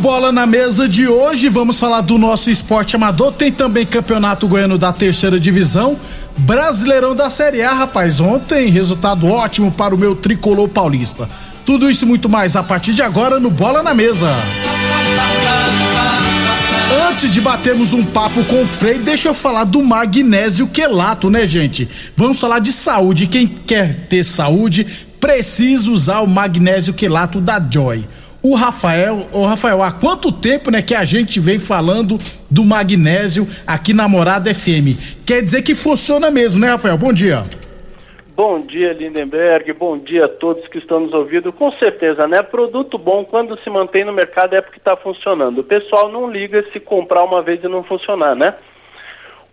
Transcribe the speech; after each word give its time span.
Bola 0.00 0.32
na 0.32 0.46
Mesa 0.46 0.88
de 0.88 1.06
hoje, 1.06 1.50
vamos 1.50 1.78
falar 1.78 2.00
do 2.00 2.16
nosso 2.16 2.50
esporte 2.50 2.96
amador. 2.96 3.32
Tem 3.32 3.52
também 3.52 3.84
Campeonato 3.84 4.48
Goiano 4.48 4.78
da 4.78 4.94
Terceira 4.94 5.38
Divisão. 5.38 5.94
Brasileirão 6.38 7.14
da 7.14 7.28
Série 7.28 7.62
A, 7.62 7.74
rapaz. 7.74 8.18
Ontem, 8.18 8.70
resultado 8.70 9.26
ótimo 9.26 9.70
para 9.70 9.94
o 9.94 9.98
meu 9.98 10.16
tricolor 10.16 10.70
paulista. 10.70 11.28
Tudo 11.66 11.90
isso 11.90 12.06
e 12.06 12.08
muito 12.08 12.30
mais 12.30 12.56
a 12.56 12.62
partir 12.62 12.94
de 12.94 13.02
agora 13.02 13.38
no 13.38 13.50
Bola 13.50 13.82
na 13.82 13.92
Mesa. 13.92 14.34
Antes 17.10 17.30
de 17.30 17.40
batermos 17.42 17.92
um 17.92 18.02
papo 18.02 18.42
com 18.44 18.62
o 18.62 18.66
Frei, 18.66 18.98
deixa 18.98 19.28
eu 19.28 19.34
falar 19.34 19.64
do 19.64 19.82
magnésio 19.82 20.66
quelato, 20.66 21.28
né, 21.28 21.44
gente? 21.44 21.86
Vamos 22.16 22.40
falar 22.40 22.60
de 22.60 22.72
saúde. 22.72 23.26
Quem 23.26 23.46
quer 23.46 24.06
ter 24.08 24.24
saúde 24.24 24.86
precisa 25.20 25.90
usar 25.90 26.20
o 26.20 26.26
magnésio 26.26 26.94
quelato 26.94 27.38
da 27.38 27.60
Joy. 27.60 28.08
O 28.42 28.54
Rafael, 28.54 29.26
o 29.32 29.44
Rafael, 29.44 29.82
há 29.82 29.92
quanto 29.92 30.32
tempo, 30.32 30.70
né, 30.70 30.80
que 30.80 30.94
a 30.94 31.04
gente 31.04 31.38
vem 31.38 31.58
falando 31.58 32.16
do 32.50 32.64
magnésio 32.64 33.46
aqui 33.66 33.92
na 33.92 34.08
Morada 34.08 34.54
FM? 34.54 35.20
Quer 35.26 35.42
dizer 35.42 35.60
que 35.60 35.74
funciona 35.74 36.30
mesmo, 36.30 36.58
né, 36.58 36.70
Rafael? 36.70 36.96
Bom 36.96 37.12
dia. 37.12 37.42
Bom 38.34 38.58
dia, 38.58 38.94
Lindenberg. 38.94 39.70
Bom 39.74 39.98
dia 39.98 40.24
a 40.24 40.28
todos 40.28 40.66
que 40.68 40.78
estão 40.78 41.00
nos 41.00 41.12
ouvindo. 41.12 41.52
Com 41.52 41.70
certeza, 41.72 42.26
né? 42.26 42.42
Produto 42.42 42.96
bom, 42.96 43.22
quando 43.22 43.60
se 43.60 43.68
mantém 43.68 44.06
no 44.06 44.12
mercado, 44.14 44.54
é 44.54 44.62
porque 44.62 44.78
está 44.78 44.96
funcionando. 44.96 45.58
O 45.58 45.64
pessoal 45.64 46.10
não 46.10 46.30
liga 46.30 46.64
se 46.72 46.80
comprar 46.80 47.22
uma 47.22 47.42
vez 47.42 47.62
e 47.62 47.68
não 47.68 47.84
funcionar, 47.84 48.34
né? 48.34 48.54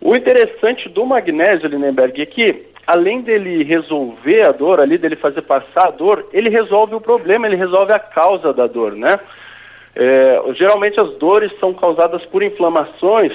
O 0.00 0.16
interessante 0.16 0.88
do 0.88 1.04
magnésio, 1.04 1.68
Lindenberg, 1.68 2.22
é 2.22 2.24
que 2.24 2.64
além 2.88 3.20
dele 3.20 3.62
resolver 3.62 4.44
a 4.44 4.50
dor, 4.50 4.80
ali 4.80 4.96
dele 4.96 5.14
fazer 5.14 5.42
passar 5.42 5.88
a 5.88 5.90
dor, 5.90 6.26
ele 6.32 6.48
resolve 6.48 6.94
o 6.94 7.00
problema, 7.00 7.46
ele 7.46 7.54
resolve 7.54 7.92
a 7.92 7.98
causa 7.98 8.50
da 8.50 8.66
dor, 8.66 8.92
né? 8.92 9.20
É, 9.94 10.40
geralmente 10.54 10.98
as 10.98 11.10
dores 11.16 11.52
são 11.60 11.74
causadas 11.74 12.24
por 12.24 12.42
inflamações 12.42 13.32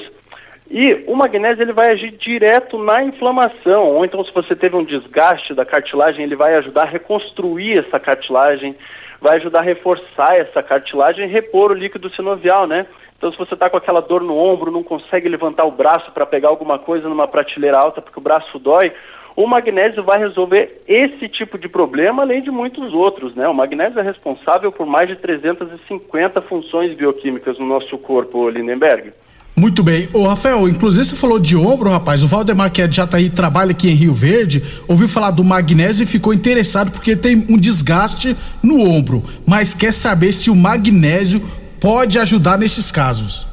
e 0.71 1.03
o 1.05 1.15
magnésio 1.15 1.61
ele 1.61 1.71
vai 1.71 1.91
agir 1.91 2.09
direto 2.09 2.79
na 2.79 3.03
inflamação, 3.03 3.89
ou 3.89 4.03
então 4.03 4.25
se 4.25 4.33
você 4.33 4.55
teve 4.55 4.75
um 4.75 4.83
desgaste 4.83 5.53
da 5.53 5.63
cartilagem, 5.63 6.23
ele 6.23 6.35
vai 6.35 6.55
ajudar 6.55 6.83
a 6.83 6.89
reconstruir 6.89 7.77
essa 7.77 7.99
cartilagem, 7.99 8.75
vai 9.21 9.37
ajudar 9.37 9.59
a 9.59 9.63
reforçar 9.63 10.35
essa 10.35 10.63
cartilagem 10.63 11.25
e 11.25 11.31
repor 11.31 11.69
o 11.69 11.75
líquido 11.75 12.09
sinovial, 12.09 12.65
né? 12.65 12.87
Então 13.15 13.31
se 13.31 13.37
você 13.37 13.53
está 13.53 13.69
com 13.69 13.77
aquela 13.77 14.01
dor 14.01 14.23
no 14.23 14.35
ombro, 14.35 14.71
não 14.71 14.81
consegue 14.81 15.29
levantar 15.29 15.63
o 15.65 15.71
braço 15.71 16.11
para 16.11 16.25
pegar 16.25 16.49
alguma 16.49 16.79
coisa 16.79 17.07
numa 17.07 17.27
prateleira 17.27 17.77
alta 17.77 18.01
porque 18.01 18.19
o 18.19 18.23
braço 18.23 18.57
dói, 18.57 18.91
o 19.35 19.47
magnésio 19.47 20.03
vai 20.03 20.19
resolver 20.19 20.83
esse 20.87 21.27
tipo 21.27 21.57
de 21.57 21.67
problema, 21.67 22.21
além 22.21 22.41
de 22.41 22.51
muitos 22.51 22.93
outros, 22.93 23.35
né? 23.35 23.47
O 23.47 23.53
magnésio 23.53 23.99
é 23.99 24.03
responsável 24.03 24.71
por 24.71 24.85
mais 24.85 25.07
de 25.07 25.15
350 25.15 26.41
funções 26.41 26.95
bioquímicas 26.95 27.57
no 27.57 27.65
nosso 27.65 27.97
corpo, 27.97 28.49
Lindenberg. 28.49 29.11
Muito 29.55 29.83
bem. 29.83 30.09
Ô, 30.13 30.25
Rafael, 30.25 30.67
inclusive 30.67 31.05
você 31.05 31.15
falou 31.15 31.39
de 31.39 31.55
ombro, 31.55 31.89
rapaz. 31.89 32.23
O 32.23 32.27
Valdemar, 32.27 32.71
que 32.71 32.81
é 32.81 32.87
de 32.87 32.95
Jataí, 32.95 33.29
trabalha 33.29 33.71
aqui 33.71 33.87
em 33.87 33.93
Rio 33.93 34.13
Verde, 34.13 34.63
ouviu 34.87 35.07
falar 35.07 35.29
do 35.29 35.43
magnésio 35.43 36.03
e 36.03 36.07
ficou 36.07 36.33
interessado 36.33 36.91
porque 36.91 37.15
tem 37.15 37.45
um 37.49 37.57
desgaste 37.57 38.35
no 38.63 38.81
ombro, 38.81 39.23
mas 39.45 39.73
quer 39.73 39.93
saber 39.93 40.31
se 40.31 40.49
o 40.49 40.55
magnésio 40.55 41.39
pode 41.79 42.17
ajudar 42.17 42.57
nesses 42.57 42.91
casos. 42.91 43.45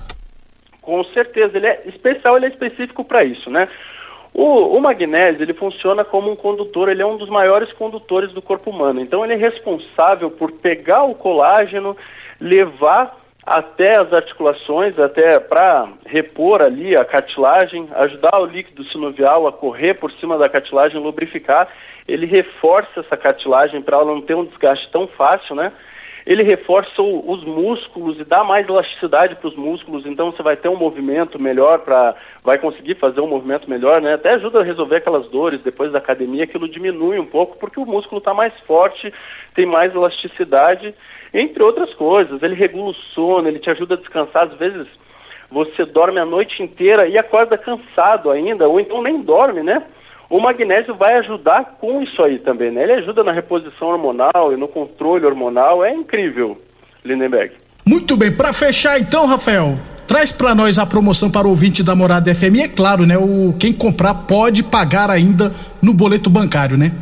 Com 0.80 1.04
certeza, 1.04 1.58
ele 1.58 1.66
é 1.66 1.82
especial, 1.86 2.36
ele 2.36 2.46
é 2.46 2.48
específico 2.48 3.04
para 3.04 3.22
isso, 3.22 3.50
né? 3.50 3.68
O, 4.40 4.74
o, 4.74 4.80
magnésio, 4.80 5.42
ele 5.42 5.52
funciona 5.52 6.02
como 6.02 6.30
um 6.30 6.34
condutor, 6.34 6.88
ele 6.88 7.02
é 7.02 7.06
um 7.06 7.18
dos 7.18 7.28
maiores 7.28 7.74
condutores 7.74 8.32
do 8.32 8.40
corpo 8.40 8.70
humano. 8.70 8.98
Então 8.98 9.22
ele 9.22 9.34
é 9.34 9.36
responsável 9.36 10.30
por 10.30 10.50
pegar 10.50 11.02
o 11.02 11.14
colágeno, 11.14 11.94
levar 12.40 13.20
até 13.44 13.96
as 13.96 14.10
articulações, 14.14 14.98
até 14.98 15.38
para 15.38 15.90
repor 16.06 16.62
ali 16.62 16.96
a 16.96 17.04
cartilagem, 17.04 17.86
ajudar 17.94 18.40
o 18.40 18.46
líquido 18.46 18.82
sinovial 18.84 19.46
a 19.46 19.52
correr 19.52 19.92
por 19.92 20.10
cima 20.12 20.38
da 20.38 20.48
cartilagem, 20.48 20.98
lubrificar. 20.98 21.68
Ele 22.08 22.24
reforça 22.24 23.00
essa 23.00 23.18
cartilagem 23.18 23.82
para 23.82 23.98
ela 23.98 24.06
não 24.06 24.22
ter 24.22 24.34
um 24.34 24.46
desgaste 24.46 24.88
tão 24.90 25.06
fácil, 25.06 25.54
né? 25.54 25.70
Ele 26.26 26.42
reforça 26.42 27.00
o, 27.00 27.30
os 27.30 27.42
músculos 27.44 28.18
e 28.20 28.24
dá 28.24 28.44
mais 28.44 28.68
elasticidade 28.68 29.36
para 29.36 29.48
os 29.48 29.56
músculos, 29.56 30.04
então 30.06 30.30
você 30.30 30.42
vai 30.42 30.56
ter 30.56 30.68
um 30.68 30.76
movimento 30.76 31.40
melhor 31.40 31.80
para, 31.80 32.14
vai 32.44 32.58
conseguir 32.58 32.94
fazer 32.96 33.20
um 33.20 33.26
movimento 33.26 33.68
melhor, 33.68 34.00
né? 34.00 34.14
Até 34.14 34.34
ajuda 34.34 34.60
a 34.60 34.64
resolver 34.64 34.96
aquelas 34.96 35.26
dores 35.28 35.62
depois 35.62 35.92
da 35.92 35.98
academia, 35.98 36.44
aquilo 36.44 36.68
diminui 36.68 37.18
um 37.18 37.26
pouco 37.26 37.58
porque 37.58 37.80
o 37.80 37.86
músculo 37.86 38.18
está 38.18 38.34
mais 38.34 38.52
forte, 38.66 39.12
tem 39.54 39.66
mais 39.66 39.94
elasticidade 39.94 40.94
entre 41.32 41.62
outras 41.62 41.94
coisas. 41.94 42.42
Ele 42.42 42.54
regula 42.54 42.90
o 42.90 42.94
sono, 42.94 43.48
ele 43.48 43.58
te 43.58 43.70
ajuda 43.70 43.94
a 43.94 43.98
descansar. 43.98 44.44
Às 44.44 44.54
vezes 44.54 44.86
você 45.50 45.84
dorme 45.84 46.20
a 46.20 46.24
noite 46.24 46.62
inteira 46.62 47.08
e 47.08 47.18
acorda 47.18 47.58
cansado 47.58 48.30
ainda, 48.30 48.68
ou 48.68 48.78
então 48.78 49.02
nem 49.02 49.20
dorme, 49.20 49.62
né? 49.62 49.84
O 50.30 50.38
magnésio 50.38 50.94
vai 50.94 51.14
ajudar 51.14 51.76
com 51.80 52.00
isso 52.00 52.22
aí 52.22 52.38
também, 52.38 52.70
né? 52.70 52.84
Ele 52.84 52.92
ajuda 52.92 53.24
na 53.24 53.32
reposição 53.32 53.88
hormonal 53.88 54.52
e 54.52 54.56
no 54.56 54.68
controle 54.68 55.26
hormonal. 55.26 55.84
É 55.84 55.92
incrível, 55.92 56.56
Lindenberg. 57.04 57.52
Muito 57.84 58.16
bem, 58.16 58.30
para 58.30 58.52
fechar 58.52 59.00
então, 59.00 59.26
Rafael, 59.26 59.76
traz 60.06 60.30
para 60.30 60.54
nós 60.54 60.78
a 60.78 60.86
promoção 60.86 61.28
para 61.28 61.48
o 61.48 61.50
ouvinte 61.50 61.82
da 61.82 61.96
Morada 61.96 62.32
FM. 62.32 62.54
E 62.54 62.62
é 62.62 62.68
claro, 62.68 63.04
né? 63.04 63.18
O, 63.18 63.52
quem 63.58 63.72
comprar 63.72 64.14
pode 64.14 64.62
pagar 64.62 65.10
ainda 65.10 65.50
no 65.82 65.92
boleto 65.92 66.30
bancário, 66.30 66.78
né? 66.78 66.92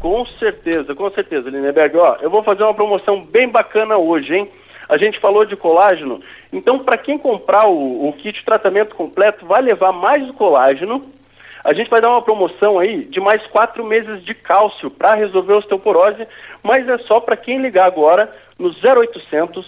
Com 0.00 0.24
certeza, 0.38 0.94
com 0.94 1.10
certeza, 1.10 1.50
Lindenberg. 1.50 1.98
Ó, 1.98 2.16
eu 2.22 2.30
vou 2.30 2.42
fazer 2.42 2.62
uma 2.62 2.72
promoção 2.72 3.22
bem 3.22 3.46
bacana 3.46 3.98
hoje, 3.98 4.36
hein? 4.36 4.48
A 4.88 4.96
gente 4.96 5.20
falou 5.20 5.44
de 5.44 5.54
colágeno, 5.54 6.20
então 6.50 6.78
para 6.78 6.96
quem 6.96 7.18
comprar 7.18 7.66
o, 7.66 8.08
o 8.08 8.12
kit 8.14 8.42
tratamento 8.42 8.94
completo, 8.94 9.44
vai 9.44 9.60
levar 9.60 9.92
mais 9.92 10.26
o 10.28 10.32
colágeno. 10.32 11.04
A 11.64 11.72
gente 11.72 11.88
vai 11.88 11.98
dar 11.98 12.10
uma 12.10 12.20
promoção 12.20 12.78
aí 12.78 13.04
de 13.04 13.18
mais 13.18 13.46
quatro 13.46 13.82
meses 13.82 14.22
de 14.22 14.34
cálcio 14.34 14.90
para 14.90 15.14
resolver 15.14 15.54
osteoporose, 15.54 16.28
mas 16.62 16.86
é 16.86 16.98
só 16.98 17.18
para 17.20 17.38
quem 17.38 17.56
ligar 17.56 17.86
agora 17.86 18.30
no 18.58 18.68
0800 18.68 19.66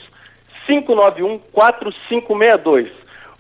591 0.67 1.39
4562. 1.39 2.91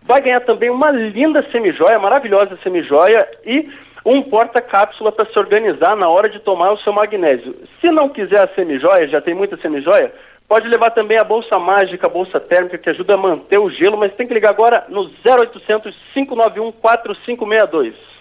Vai 0.02 0.22
ganhar 0.22 0.40
também 0.40 0.70
uma 0.70 0.90
linda 0.90 1.46
semijoia, 1.52 1.98
maravilhosa 1.98 2.58
semijoia 2.62 3.28
e 3.44 3.70
um 4.02 4.22
porta-cápsula 4.22 5.12
para 5.12 5.26
se 5.26 5.38
organizar 5.38 5.94
na 5.94 6.08
hora 6.08 6.30
de 6.30 6.38
tomar 6.38 6.72
o 6.72 6.78
seu 6.78 6.94
magnésio. 6.94 7.54
Se 7.80 7.90
não 7.90 8.08
quiser 8.08 8.40
a 8.40 8.54
semijoia, 8.54 9.08
já 9.08 9.20
tem 9.20 9.34
muita 9.34 9.58
semijoia, 9.58 10.14
pode 10.48 10.66
levar 10.66 10.92
também 10.92 11.18
a 11.18 11.24
bolsa 11.24 11.58
mágica, 11.58 12.06
a 12.06 12.10
bolsa 12.10 12.40
térmica, 12.40 12.78
que 12.78 12.88
ajuda 12.88 13.14
a 13.14 13.18
manter 13.18 13.58
o 13.58 13.68
gelo, 13.68 13.98
mas 13.98 14.14
tem 14.14 14.26
que 14.26 14.32
ligar 14.32 14.50
agora 14.50 14.86
no 14.88 15.10
0800 15.26 15.94
591 16.14 16.72
4562. 16.72 18.15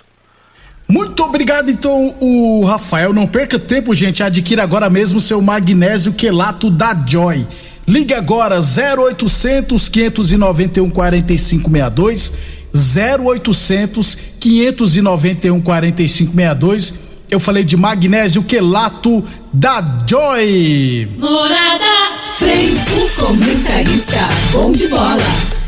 Muito 0.87 1.23
obrigado, 1.23 1.71
então, 1.71 2.15
o 2.19 2.63
Rafael. 2.63 3.11
Não 3.11 3.25
perca 3.25 3.57
tempo, 3.57 3.93
gente. 3.93 4.21
Adquira 4.21 4.63
agora 4.63 4.89
mesmo 4.89 5.19
seu 5.19 5.41
magnésio 5.41 6.13
quelato 6.13 6.69
da 6.69 6.93
Joy. 6.93 7.45
Ligue 7.87 8.13
agora 8.13 8.59
0800 8.59 9.89
591 9.89 10.89
4562 10.89 12.33
0800 12.73 14.17
591 14.39 15.61
4562. 15.61 16.93
Eu 17.29 17.39
falei 17.39 17.63
de 17.63 17.75
magnésio 17.75 18.43
quelato 18.43 19.23
da 19.51 20.03
Joy. 20.07 21.07
Morada 21.17 22.05
Frei, 22.37 22.69
o 22.69 23.09
comentarista, 23.25 24.27
bom 24.51 24.71
de 24.71 24.87
bola. 24.87 25.15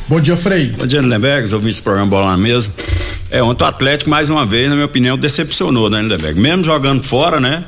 Bom 0.09 0.19
dia, 0.19 0.35
Frei. 0.35 0.73
Bom 0.77 0.85
dia, 0.85 0.99
Lindenberg, 0.99 1.53
ouvi 1.55 1.69
esse 1.69 1.81
programa 1.81 2.09
Bola 2.09 2.31
na 2.31 2.37
Mesa. 2.37 2.69
É, 3.29 3.44
ontem 3.44 3.63
o 3.63 3.68
Atlético, 3.68 4.09
mais 4.09 4.29
uma 4.29 4.45
vez, 4.45 4.69
na 4.69 4.75
minha 4.75 4.85
opinião, 4.85 5.18
decepcionou, 5.18 5.89
né, 5.89 6.01
Lindenberg? 6.01 6.39
Mesmo 6.39 6.63
jogando 6.63 7.03
fora, 7.03 7.39
né? 7.39 7.63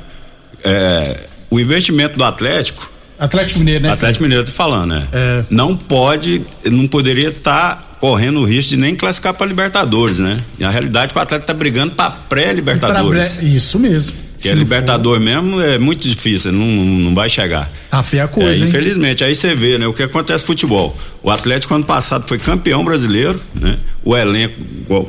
É, 0.64 1.20
o 1.50 1.60
investimento 1.60 2.18
do 2.18 2.24
Atlético. 2.24 2.90
Atlético 3.18 3.60
Mineiro, 3.60 3.84
né? 3.84 3.92
Atlético 3.92 4.24
Mineiro, 4.24 4.46
tô 4.46 4.52
falando, 4.52 4.92
né? 4.92 5.08
É. 5.12 5.44
Não 5.50 5.76
pode, 5.76 6.42
não 6.66 6.88
poderia 6.88 7.30
estar 7.30 7.76
tá 7.76 7.84
correndo 8.00 8.40
o 8.40 8.46
risco 8.46 8.72
de 8.72 8.78
nem 8.78 8.96
classificar 8.96 9.34
para 9.34 9.46
Libertadores, 9.46 10.20
né? 10.20 10.38
E 10.58 10.64
a 10.64 10.70
realidade 10.70 11.12
é 11.12 11.14
que 11.14 11.20
o 11.20 11.22
Atlético 11.22 11.48
tá 11.48 11.54
brigando 11.54 11.94
para 11.94 12.12
pré-Libertadores. 12.12 13.42
Isso 13.42 13.78
mesmo. 13.78 14.29
Que 14.40 14.50
é 14.50 14.54
Libertador 14.54 15.18
for... 15.18 15.20
mesmo 15.20 15.62
é 15.62 15.78
muito 15.78 16.08
difícil, 16.08 16.52
não, 16.52 16.66
não 16.66 17.14
vai 17.14 17.28
chegar. 17.28 17.70
A 17.92 18.02
fé 18.02 18.18
é 18.18 18.22
a 18.22 18.28
coisa. 18.28 18.64
É, 18.64 18.68
infelizmente, 18.68 19.24
aí 19.24 19.36
você 19.36 19.54
vê, 19.54 19.78
né? 19.78 19.86
O 19.86 19.94
que 19.94 20.04
acontece 20.04 20.44
no 20.44 20.48
futebol. 20.48 20.96
O 21.22 21.30
Atlético 21.30 21.76
ano 21.76 21.84
passado 21.84 22.26
foi 22.28 22.40
campeão 22.40 22.84
brasileiro, 22.86 23.40
né? 23.54 23.78
O 24.04 24.16
elenco, 24.16 24.56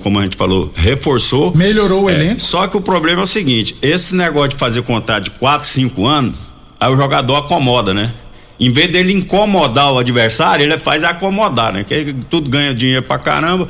como 0.03 0.19
a 0.19 0.23
gente 0.23 0.37
falou, 0.37 0.73
reforçou. 0.75 1.55
Melhorou 1.55 2.05
o 2.05 2.11
é, 2.11 2.15
elenco. 2.15 2.41
Só 2.41 2.67
que 2.67 2.77
o 2.77 2.81
problema 2.81 3.21
é 3.21 3.25
o 3.25 3.27
seguinte: 3.27 3.77
esse 3.81 4.17
negócio 4.17 4.50
de 4.50 4.56
fazer 4.56 4.82
contrato 4.82 5.25
de 5.25 5.31
4, 5.33 5.67
5 5.69 6.06
anos, 6.06 6.37
aí 6.79 6.93
o 6.93 6.97
jogador 6.97 7.37
acomoda, 7.37 7.94
né? 7.94 8.12
Em 8.59 8.71
vez 8.71 8.93
dele 8.93 9.12
incomodar 9.12 9.93
o 9.93 9.99
adversário, 9.99 10.65
ele 10.65 10.76
faz 10.76 11.03
acomodar, 11.03 11.73
né? 11.73 11.85
Que 11.85 12.15
tudo 12.29 12.50
ganha 12.50 12.75
dinheiro 12.75 13.03
pra 13.03 13.19
caramba. 13.19 13.67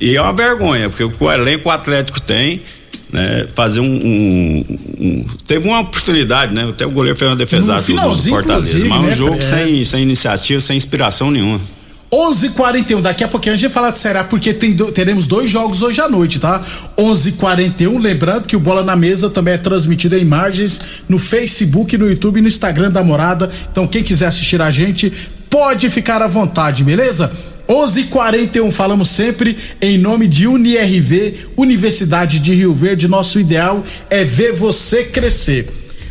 E 0.00 0.16
é 0.16 0.22
uma 0.22 0.32
vergonha, 0.32 0.88
porque 0.88 1.04
o 1.04 1.32
elenco 1.32 1.68
o 1.68 1.72
Atlético 1.72 2.20
tem, 2.20 2.62
né, 3.12 3.46
fazer 3.54 3.80
um, 3.80 3.98
um, 4.04 4.64
um, 5.00 5.26
Teve 5.46 5.66
uma 5.66 5.80
oportunidade, 5.80 6.54
né? 6.54 6.68
Até 6.68 6.86
o 6.86 6.90
goleiro 6.90 7.18
fez 7.18 7.30
uma 7.30 7.36
defesa 7.36 7.74
do, 7.76 7.82
do 7.82 8.28
Fortaleza. 8.28 8.78
Mas 8.86 8.98
um 8.98 9.02
né, 9.02 9.12
jogo 9.12 9.36
é. 9.36 9.40
sem, 9.40 9.84
sem 9.84 10.02
iniciativa, 10.02 10.60
sem 10.60 10.76
inspiração 10.76 11.30
nenhuma. 11.30 11.60
11:41 12.10 13.02
daqui 13.02 13.22
a 13.22 13.28
pouquinho 13.28 13.52
a 13.52 13.56
gente 13.56 13.68
vai 13.68 13.74
falar 13.74 13.90
de 13.90 13.98
Será 13.98 14.24
porque 14.24 14.54
tem, 14.54 14.74
teremos 14.74 15.26
dois 15.26 15.50
jogos 15.50 15.82
hoje 15.82 16.00
à 16.00 16.08
noite, 16.08 16.40
tá? 16.40 16.62
11:41 16.96 17.98
lembrando 18.00 18.46
que 18.46 18.56
o 18.56 18.60
Bola 18.60 18.82
na 18.82 18.96
Mesa 18.96 19.28
também 19.28 19.54
é 19.54 19.58
transmitido 19.58 20.16
em 20.16 20.20
imagens 20.20 20.80
no 21.08 21.18
Facebook, 21.18 21.98
no 21.98 22.08
YouTube 22.08 22.38
e 22.38 22.40
no 22.40 22.48
Instagram 22.48 22.90
da 22.90 23.02
Morada. 23.02 23.50
Então 23.70 23.86
quem 23.86 24.02
quiser 24.02 24.26
assistir 24.26 24.60
a 24.62 24.70
gente 24.70 25.12
pode 25.50 25.90
ficar 25.90 26.22
à 26.22 26.26
vontade, 26.26 26.82
beleza? 26.82 27.30
11:41 27.68 28.72
falamos 28.72 29.10
sempre 29.10 29.54
em 29.78 29.98
nome 29.98 30.26
de 30.26 30.46
UniRV, 30.46 31.34
Universidade 31.54 32.38
de 32.40 32.54
Rio 32.54 32.72
Verde. 32.72 33.06
Nosso 33.06 33.38
ideal 33.38 33.84
é 34.08 34.24
ver 34.24 34.54
você 34.54 35.04
crescer. 35.04 35.68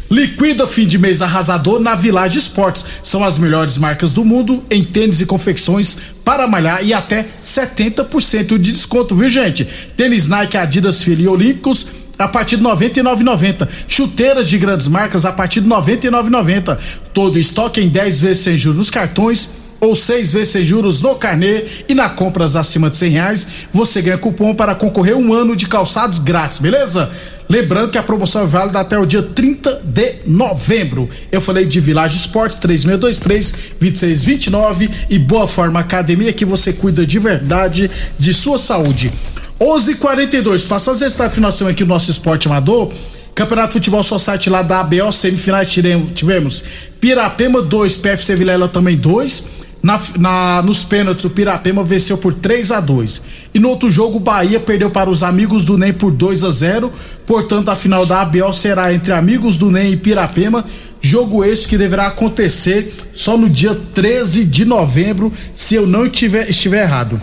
Liquida 0.10 0.68
fim 0.68 0.86
de 0.86 1.00
mês 1.00 1.22
arrasador 1.22 1.80
na 1.80 1.96
Village 1.96 2.38
Esportes. 2.38 2.86
São 3.04 3.24
as 3.24 3.40
melhores 3.40 3.78
marcas 3.78 4.14
do 4.14 4.24
mundo 4.24 4.64
em 4.70 4.84
tênis 4.84 5.20
e 5.20 5.26
confecções 5.26 5.98
para 6.24 6.48
malhar 6.48 6.86
e 6.86 6.94
até 6.94 7.26
70% 7.44 8.60
de 8.60 8.72
desconto, 8.72 9.16
viu 9.16 9.28
gente? 9.28 9.68
Tênis 9.98 10.28
Nike, 10.28 10.58
Adidas, 10.58 11.02
Fila 11.04 11.24
e 11.24 11.28
Olímpicos 11.28 11.88
a 12.20 12.28
partir 12.28 12.58
de 12.58 12.64
99,90. 12.64 13.68
Chuteiras 13.88 14.48
de 14.48 14.60
grandes 14.60 14.88
marcas 14.88 15.26
a 15.26 15.32
partir 15.32 15.62
de 15.62 15.70
99,90. 15.70 16.78
Todo 17.14 17.40
estoque 17.40 17.82
em 17.82 17.90
10 17.90 18.20
vezes 18.20 18.44
sem 18.44 18.56
juros 18.56 18.78
nos 18.78 18.90
cartões 18.92 19.57
ou 19.80 19.96
seis 19.96 20.32
vezes 20.32 20.50
sem 20.50 20.64
juros 20.64 21.02
no 21.02 21.16
carnê 21.16 21.64
e 21.88 21.94
na 21.94 22.10
compras 22.10 22.56
acima 22.56 22.90
de 22.90 22.98
cem 22.98 23.12
reais 23.12 23.48
você 23.72 24.02
ganha 24.02 24.18
cupom 24.18 24.54
para 24.54 24.76
concorrer 24.76 25.16
um 25.16 25.34
ano 25.34 25.56
de 25.56 25.68
calçados 25.68 26.20
grátis, 26.20 26.60
beleza? 26.60 27.10
Lembrando 27.50 27.92
que 27.92 27.98
a 27.98 28.04
promoção 28.04 28.42
é 28.42 28.46
válida 28.46 28.80
até 28.80 29.00
o 29.00 29.06
dia 29.06 29.24
30 29.24 29.82
de 29.84 30.16
novembro. 30.26 31.10
Eu 31.32 31.40
falei 31.40 31.66
de 31.66 31.80
Village 31.80 32.18
Esportes 32.18 32.58
3623 32.58 33.52
2629 33.80 34.90
e 35.10 35.18
Boa 35.18 35.48
Forma 35.48 35.80
Academia 35.80 36.34
que 36.34 36.44
você 36.44 36.74
cuida 36.74 37.06
de 37.06 37.20
verdade 37.20 37.90
de 38.20 38.34
sua 38.34 38.58
saúde. 38.58 39.12
11:42 39.60 40.68
passando 40.68 40.96
os 40.96 41.02
resultados 41.02 41.34
final 41.34 41.52
de 41.52 41.58
semana 41.58 41.72
aqui 41.72 41.84
no 41.84 41.90
nosso 41.90 42.12
esporte 42.12 42.48
amador. 42.48 42.92
Campeonato 43.34 43.74
Futebol 43.74 44.04
Society 44.04 44.50
lá 44.50 44.64
da 44.64 44.80
ABO, 44.80 45.12
semifinais 45.12 45.70
tivemos 45.70 46.64
Pirapema 47.00 47.62
2, 47.62 47.98
PFC 48.00 48.36
Vilela 48.36 48.68
também 48.68 48.98
2. 48.98 49.57
Na, 49.88 50.02
na, 50.20 50.62
nos 50.64 50.84
pênaltis, 50.84 51.24
o 51.24 51.30
Pirapema 51.30 51.82
venceu 51.82 52.18
por 52.18 52.34
3 52.34 52.74
a 52.74 52.82
2 52.82 53.22
E 53.54 53.60
no 53.60 53.70
outro 53.70 53.90
jogo, 53.90 54.18
o 54.18 54.20
Bahia 54.20 54.60
perdeu 54.60 54.92
para 54.92 55.10
os 55.10 55.24
amigos 55.24 55.64
do 55.64 55.78
NEM 55.78 55.94
por 55.94 56.12
2 56.12 56.44
a 56.44 56.50
0 56.50 56.92
Portanto, 57.26 57.70
a 57.70 57.76
final 57.76 58.06
da 58.06 58.20
ABL 58.20 58.52
será 58.52 58.94
entre 58.94 59.14
amigos 59.14 59.58
do 59.58 59.72
NEM 59.72 59.94
e 59.94 59.96
Pirapema. 59.96 60.66
Jogo 61.00 61.46
esse 61.46 61.66
que 61.66 61.78
deverá 61.78 62.08
acontecer 62.08 62.94
só 63.16 63.38
no 63.38 63.50
dia 63.50 63.80
13 63.94 64.44
de 64.44 64.66
novembro, 64.66 65.32
se 65.54 65.76
eu 65.76 65.88
não 65.88 66.06
estiver, 66.06 66.50
estiver 66.50 66.84
errado. 66.84 67.22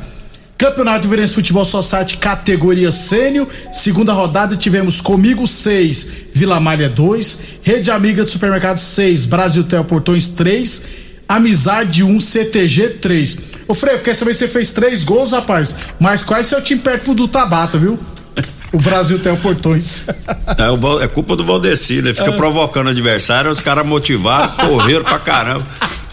Campeonato 0.56 1.06
Verense 1.06 1.34
Futebol 1.34 1.67
Society 1.67 2.17
categoria 2.17 2.90
sênior, 2.90 3.46
segunda 3.75 4.14
rodada 4.14 4.56
tivemos 4.56 5.02
Comigo 5.02 5.46
6, 5.46 6.08
Vila 6.32 6.58
Malha 6.60 6.88
2, 6.88 7.40
Rede 7.62 7.91
Amiga 7.91 8.24
de 8.24 8.31
Supermercado 8.31 8.79
6, 8.79 9.27
Brasil 9.27 9.65
Tel 9.65 9.84
Portões 9.84 10.31
3 10.31 11.04
Amizade 11.34 12.05
1, 12.05 12.20
CTG 12.20 12.91
3. 13.00 13.38
Ô 13.67 13.74
Freio, 13.74 13.98
quer 13.98 14.14
saber 14.14 14.34
se 14.34 14.41
você 14.41 14.48
fez 14.48 14.70
três 14.70 15.03
gols, 15.03 15.32
rapaz? 15.32 15.74
Mas 15.98 16.22
quais 16.22 16.46
seu 16.46 16.62
time 16.62 16.81
perto 16.81 17.12
do 17.12 17.26
Tabata, 17.26 17.76
viu? 17.76 17.98
O 18.72 18.79
Brasil 18.79 19.20
tem 19.20 19.32
o 19.32 19.36
portões. 19.36 20.06
É, 20.46 21.05
é 21.05 21.08
culpa 21.08 21.36
do 21.36 21.44
Valdeci, 21.44 21.94
ele 21.94 22.12
fica 22.12 22.31
é. 22.31 22.36
provocando 22.36 22.86
o 22.86 22.91
adversário, 22.91 23.50
os 23.50 23.62
caras 23.62 23.86
motivaram, 23.86 24.53
correram 24.69 25.05
pra 25.05 25.19
caramba. 25.19 25.67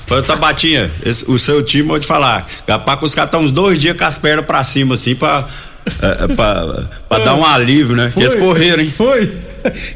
Falei, 0.06 0.24
Tabatinha, 0.24 0.90
esse, 1.06 1.30
o 1.30 1.38
seu 1.38 1.64
time, 1.64 1.88
vou 1.88 2.00
te 2.00 2.08
falar, 2.08 2.46
capaz 2.66 3.00
que 3.00 3.06
os 3.06 3.16
caras 3.16 3.28
estão 3.28 3.42
uns 3.42 3.52
dois 3.52 3.80
dias 3.80 3.98
com 3.98 4.04
as 4.06 4.18
pernas 4.18 4.46
pra 4.46 4.64
cima, 4.64 4.94
assim, 4.94 5.16
pra, 5.16 5.48
é, 5.86 6.26
é 6.26 6.36
pra, 6.36 6.84
pra 7.10 7.20
dar 7.20 7.36
um 7.36 7.46
alívio, 7.46 7.96
né? 7.96 8.10
Foi, 8.10 8.24
eles 8.24 8.36
correram, 8.36 8.84
hein? 8.84 8.92
Foi. 8.92 9.32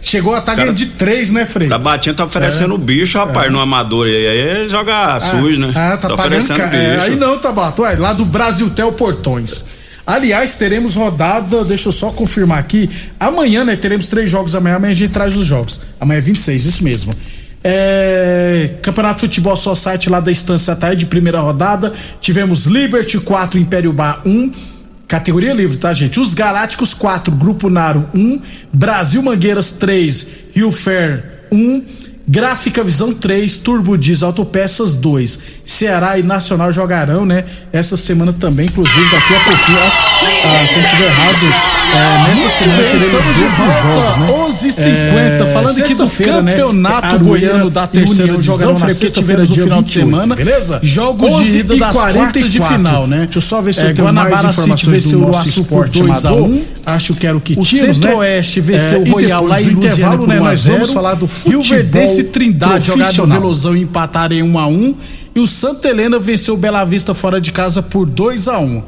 Chegou 0.02 0.34
a 0.34 0.40
estar 0.40 0.54
tá 0.54 0.58
ganhando 0.58 0.76
de 0.76 0.88
três, 0.88 1.32
né, 1.32 1.46
Frei? 1.46 1.68
Tá 1.68 1.78
batendo, 1.78 2.16
tá 2.16 2.26
oferecendo 2.26 2.76
o 2.76 2.78
é, 2.78 2.82
bicho, 2.82 3.18
rapaz, 3.18 3.48
é. 3.48 3.50
no 3.50 3.60
amador. 3.60 4.08
E 4.08 4.28
aí 4.28 4.70
joga 4.70 5.16
ah, 5.16 5.20
sujo, 5.20 5.60
né? 5.60 5.72
Ah, 5.76 5.98
tá, 5.98 6.08
tá 6.08 6.14
oferecendo 6.14 6.58
ca... 6.58 6.68
bicho. 6.68 6.82
É, 6.82 7.00
aí 7.02 7.16
não, 7.16 7.38
Tabato. 7.40 7.82
Ué, 7.82 7.96
lá 7.96 8.14
do 8.14 8.26
Brasil 8.26 8.70
Tel 8.70 8.92
Portões. 8.92 9.66
Aliás, 10.06 10.56
teremos 10.58 10.94
rodada, 10.94 11.64
deixa 11.64 11.90
eu 11.90 11.92
só 11.92 12.12
confirmar 12.12 12.60
aqui. 12.60 12.90
Amanhã, 13.20 13.66
né? 13.66 13.76
Teremos 13.76 14.08
três 14.08 14.30
jogos 14.30 14.56
amanhã. 14.56 14.76
Amanhã 14.76 14.92
a 14.92 14.96
gente 14.96 15.12
traz 15.12 15.36
os 15.36 15.46
jogos. 15.46 15.82
Amanhã 16.00 16.20
é 16.20 16.22
26, 16.22 16.66
isso 16.66 16.84
mesmo. 16.84 17.12
É, 17.64 18.76
Campeonato 18.84 19.22
Futebol 19.22 19.58
Society 19.58 20.08
lá 20.08 20.20
da 20.20 20.32
Estância 20.32 20.76
Taia 20.76 20.96
de 20.96 21.08
primeira 21.08 21.40
rodada. 21.40 21.92
Tivemos 22.22 22.68
Liberty 22.68 23.18
4, 23.18 23.60
Império 23.60 23.92
Bar 23.92 24.22
1. 24.24 24.52
Categoria 25.08 25.54
livre, 25.54 25.78
tá, 25.78 25.94
gente? 25.94 26.20
Os 26.20 26.34
Galácticos 26.34 26.94
4, 26.94 27.32
Grupo 27.36 27.70
Naro 27.70 28.10
1, 28.14 28.42
Brasil 28.74 29.22
Mangueiras 29.22 29.74
3, 29.74 30.28
Rio 30.56 30.72
Fair 30.72 31.24
1, 31.52 31.84
Gráfica 32.28 32.84
Visão 32.84 33.14
3, 33.14 33.58
Turbo 33.58 33.98
Diesel 33.98 34.30
Autopeças 34.30 34.96
2. 34.96 35.40
Ceará 35.64 36.18
e 36.18 36.24
Nacional 36.24 36.72
jogarão, 36.72 37.24
né? 37.24 37.46
Essa 37.72 37.96
semana 37.96 38.34
também, 38.34 38.66
inclusive, 38.66 39.12
daqui 39.12 39.36
a 39.36 39.40
pouquinho, 39.42 39.78
ah, 39.80 40.68
se 40.68 40.80
eu 40.80 40.84
estiver 40.84 41.06
errado, 41.06 41.85
é, 41.96 42.28
nessa 42.28 42.50
semana 42.50 42.84
teremos 42.84 43.16
os 43.68 43.82
jogos, 43.82 44.18
né? 44.18 44.28
11h50, 44.28 45.42
é, 45.42 45.46
falando 45.48 45.80
aqui 45.80 45.96
do 45.96 46.06
né? 46.06 46.52
campeonato 46.52 47.18
né? 47.18 47.24
goiano 47.24 47.70
da 47.70 47.88
terceira 47.88 48.38
divisão, 48.38 48.76
porque 48.76 49.06
tivemos 49.10 49.50
no 49.50 49.56
final 49.56 49.82
de 49.82 49.92
semana, 49.92 50.36
beleza? 50.36 50.80
Jogos 50.84 51.48
de 51.48 51.60
ida 51.60 51.78
das 51.78 51.98
quartas 51.98 52.52
de 52.52 52.62
final, 52.62 53.08
né? 53.08 53.20
Deixa 53.20 53.38
eu 53.38 53.42
só 53.42 53.62
ver 53.62 53.74
se 53.74 53.82
é, 53.82 53.90
eu 53.90 53.96
tenho 53.96 54.08
Guanabara 54.08 54.44
mais 54.44 54.58
informações 54.58 55.04
City 55.04 55.16
do 55.16 55.22
nosso 55.22 55.50
esporte 55.50 56.04
2 56.04 56.26
a 56.26 56.34
1 56.34 56.64
Acho 56.86 57.16
que 57.16 57.26
era 57.26 57.36
o 57.36 57.42
que 57.42 57.58
O 57.58 57.66
Centro-Oeste 57.66 58.62
né? 58.62 58.66
venceu 58.66 59.02
o 59.02 59.12
Royal 59.12 59.46
lá 59.46 59.62
em 59.62 59.70
intervalo, 59.70 60.28
né? 60.28 60.40
Nós 60.40 60.66
vamos 60.66 60.92
falar 60.92 61.16
do 61.16 61.28
futebol 61.28 61.62
Rio 61.62 61.70
Verdense 61.70 62.24
Trindade 62.26 62.86
jogado 62.86 63.18
no 63.18 63.28
Velozão 63.28 63.76
e 63.76 63.82
empataram 63.82 64.36
em 64.36 64.44
1 64.44 64.60
a 64.60 64.68
1 64.68 64.96
e 65.36 65.40
o 65.40 65.48
Santa 65.48 65.90
Helena 65.90 66.18
venceu 66.18 66.54
o 66.54 66.58
Bela 66.58 66.84
Vista 66.86 67.14
fora 67.14 67.42
de 67.42 67.52
casa 67.52 67.82
por 67.82 68.06
2 68.06 68.48
a 68.48 68.60
1 68.60 68.84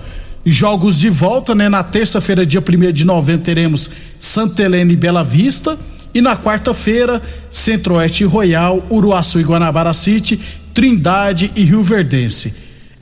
Jogos 0.49 0.97
de 0.97 1.09
volta, 1.09 1.53
né? 1.53 1.67
Na 1.67 1.83
terça-feira, 1.83 2.45
dia 2.45 2.61
1 2.61 2.91
de 2.93 3.05
novembro, 3.05 3.43
teremos 3.43 3.91
Santa 4.17 4.63
Helena 4.63 4.93
e 4.93 4.95
Bela 4.95 5.23
Vista. 5.23 5.77
E 6.13 6.21
na 6.21 6.37
quarta-feira, 6.37 7.21
Centro-Oeste 7.49 8.23
e 8.23 8.25
Royal, 8.25 8.85
Uruaçu 8.89 9.39
e 9.39 9.43
Guanabara 9.43 9.93
City, 9.93 10.39
Trindade 10.73 11.51
e 11.55 11.63
Rio 11.63 11.83
Verdense. 11.83 12.53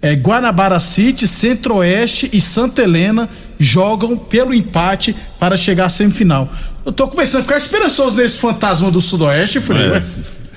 É, 0.02 0.16
Guanabara 0.16 0.80
City, 0.80 1.28
Centro-Oeste 1.28 2.30
e 2.34 2.42
Santa 2.42 2.82
Helena 2.82 3.30
jogam 3.60 4.18
pelo 4.18 4.54
empate 4.54 5.16
para 5.40 5.56
chegar 5.56 5.86
à 5.86 5.90
semifinal. 5.90 6.52
Eu 6.86 6.92
tô 6.92 7.08
começando 7.08 7.42
a 7.42 7.44
ficar 7.44 7.58
esperançoso 7.58 8.18
nesse 8.18 8.40
fantasma 8.40 8.92
do 8.92 9.00
Sudoeste, 9.00 9.60
Freio. 9.62 9.96
É. 9.96 10.04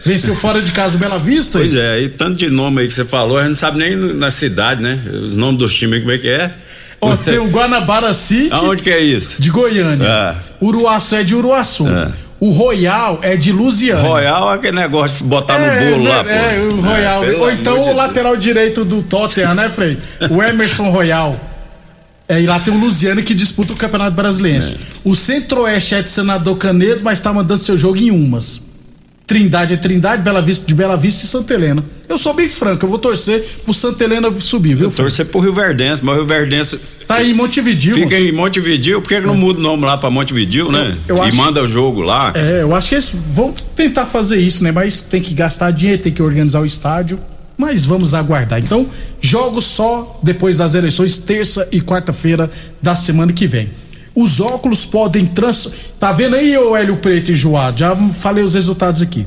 Venceu 0.05 0.35
fora 0.35 0.63
de 0.63 0.73
casa 0.73 0.97
Bela 0.97 1.19
Vista? 1.19 1.59
Pois 1.59 1.75
é, 1.75 2.01
e 2.01 2.09
tanto 2.09 2.39
de 2.39 2.49
nome 2.49 2.81
aí 2.81 2.89
que 2.89 2.95
você 2.95 3.05
falou, 3.05 3.37
a 3.37 3.43
gente 3.43 3.51
não 3.51 3.57
sabe 3.57 3.79
nem 3.79 3.95
na 3.97 4.31
cidade, 4.31 4.83
né? 4.83 4.99
Os 5.23 5.37
nomes 5.37 5.59
dos 5.59 5.75
times, 5.75 6.01
como 6.01 6.13
é 6.13 6.19
que 6.19 6.29
é. 6.29 6.55
Ó, 7.01 7.15
tem 7.17 7.39
o 7.39 7.47
Guanabara 7.49 8.13
City. 8.13 8.51
Aonde 8.53 8.83
que 8.83 8.91
é 8.91 9.01
isso? 9.01 9.41
De 9.41 9.51
Goiânia. 9.51 10.07
É. 10.07 10.35
Uruaçu 10.65 11.15
é 11.17 11.23
de 11.23 11.35
Uruaçu. 11.35 11.87
É. 11.89 12.09
O 12.41 12.51
Royal 12.51 13.19
é 13.23 13.37
de 13.37 13.51
Lusiana. 13.53 14.01
Royal 14.01 14.53
é 14.53 14.55
aquele 14.57 14.77
negócio 14.77 15.19
de 15.19 15.25
botar 15.25 15.55
É, 15.61 15.85
no 15.85 15.91
bolo 15.91 16.05
né, 16.05 16.11
lá, 16.17 16.25
pô. 16.25 16.31
É, 16.31 16.59
o 16.61 16.81
Royal. 16.81 17.21
pelo 17.23 17.43
Ou 17.43 17.51
então 17.51 17.81
o 17.81 17.85
Deus. 17.85 17.97
lateral 17.97 18.37
direito 18.37 18.85
do 18.85 19.03
Tottenham, 19.03 19.55
né, 19.55 19.69
Frei? 19.69 19.99
O 20.31 20.41
Emerson 20.43 20.91
Royal. 20.91 21.35
É, 22.29 22.41
e 22.41 22.47
lá 22.47 22.61
tem 22.61 22.73
o 22.75 22.79
Lusiano 22.79 23.23
que 23.23 23.35
disputa 23.35 23.73
o 23.73 23.77
Campeonato 23.77 24.13
Brasileiro. 24.15 24.65
É. 24.65 24.75
O 25.05 25.17
Centro-Oeste 25.17 25.95
é 25.97 26.03
de 26.03 26.11
Senador 26.11 26.57
Canedo, 26.59 27.01
mas 27.03 27.21
tá 27.21 27.33
mandando 27.33 27.59
seu 27.61 27.77
jogo 27.77 27.97
em 27.97 28.11
umas. 28.11 28.61
Trindade 29.29 29.75
é 29.75 29.77
Trindade, 29.77 30.23
Bela 30.23 30.41
Vista 30.41 30.67
de 30.67 30.75
Bela 30.75 30.97
Vista 30.97 31.27
e 31.27 31.29
Santa 31.29 31.53
Helena. 31.53 31.85
Eu 32.09 32.17
sou 32.17 32.33
bem 32.33 32.49
franco, 32.49 32.87
eu 32.87 32.89
vou 32.89 32.99
torcer 32.99 33.45
pro 33.63 33.75
Santa 33.75 34.03
Helena 34.03 34.33
subir, 34.41 34.75
viu? 34.75 34.91
Frei? 34.91 35.05
Torcer 35.05 35.27
pro 35.27 35.39
Rio 35.41 35.53
Verdense, 35.53 36.03
mas 36.03 36.15
o 36.15 36.19
Rio 36.21 36.27
Verdense 36.27 36.81
Tá 37.07 37.17
aí 37.17 37.31
em 37.31 37.35
Montevideo. 37.35 37.93
fica 37.95 38.07
moço. 38.17 38.23
em 38.29 38.33
Montevideo, 38.33 39.03
por 39.03 39.09
que 39.09 39.21
não 39.21 39.35
muda 39.37 39.61
o 39.61 39.63
nome 39.63 39.85
lá 39.85 39.99
pra 39.99 40.09
Montevideo, 40.09 40.73
né? 40.73 40.97
Eu- 41.07 41.17
eu 41.17 41.25
e 41.25 41.29
acho- 41.29 41.37
manda 41.37 41.63
o 41.63 41.69
jogo 41.69 42.01
lá. 42.01 42.33
É, 42.35 42.63
eu 42.63 42.75
acho 42.75 42.89
que 42.89 42.95
eles 42.95 43.13
vão 43.15 43.53
tentar 43.77 44.07
fazer 44.07 44.39
isso, 44.39 44.65
né? 44.65 44.73
Mas 44.73 45.03
tem 45.03 45.21
que 45.21 45.35
gastar 45.35 45.71
dinheiro, 45.73 46.03
tem 46.03 46.11
que 46.13 46.23
organizar 46.23 46.61
o 46.63 46.67
estádio. 46.67 47.21
Mas 47.57 47.85
vamos 47.85 48.15
aguardar. 48.15 48.59
Então, 48.61 48.87
jogos 49.21 49.67
só 49.67 50.21
depois 50.23 50.57
das 50.59 50.75
eleições, 50.75 51.19
terça 51.19 51.69
e 51.71 51.81
quarta-feira 51.83 52.51
da 52.81 52.95
semana 52.97 53.33
que 53.33 53.47
vem. 53.47 53.69
Os 54.21 54.41
óculos 54.41 54.85
podem 54.85 55.25
trans. 55.25 55.71
Tá 56.01 56.11
vendo 56.11 56.35
aí, 56.35 56.59
ô 56.59 56.77
Hélio 56.77 56.97
Preto 56.97 57.31
enjoado? 57.31 57.79
Já 57.79 57.95
falei 57.95 58.43
os 58.43 58.55
resultados 58.55 59.01
aqui. 59.01 59.25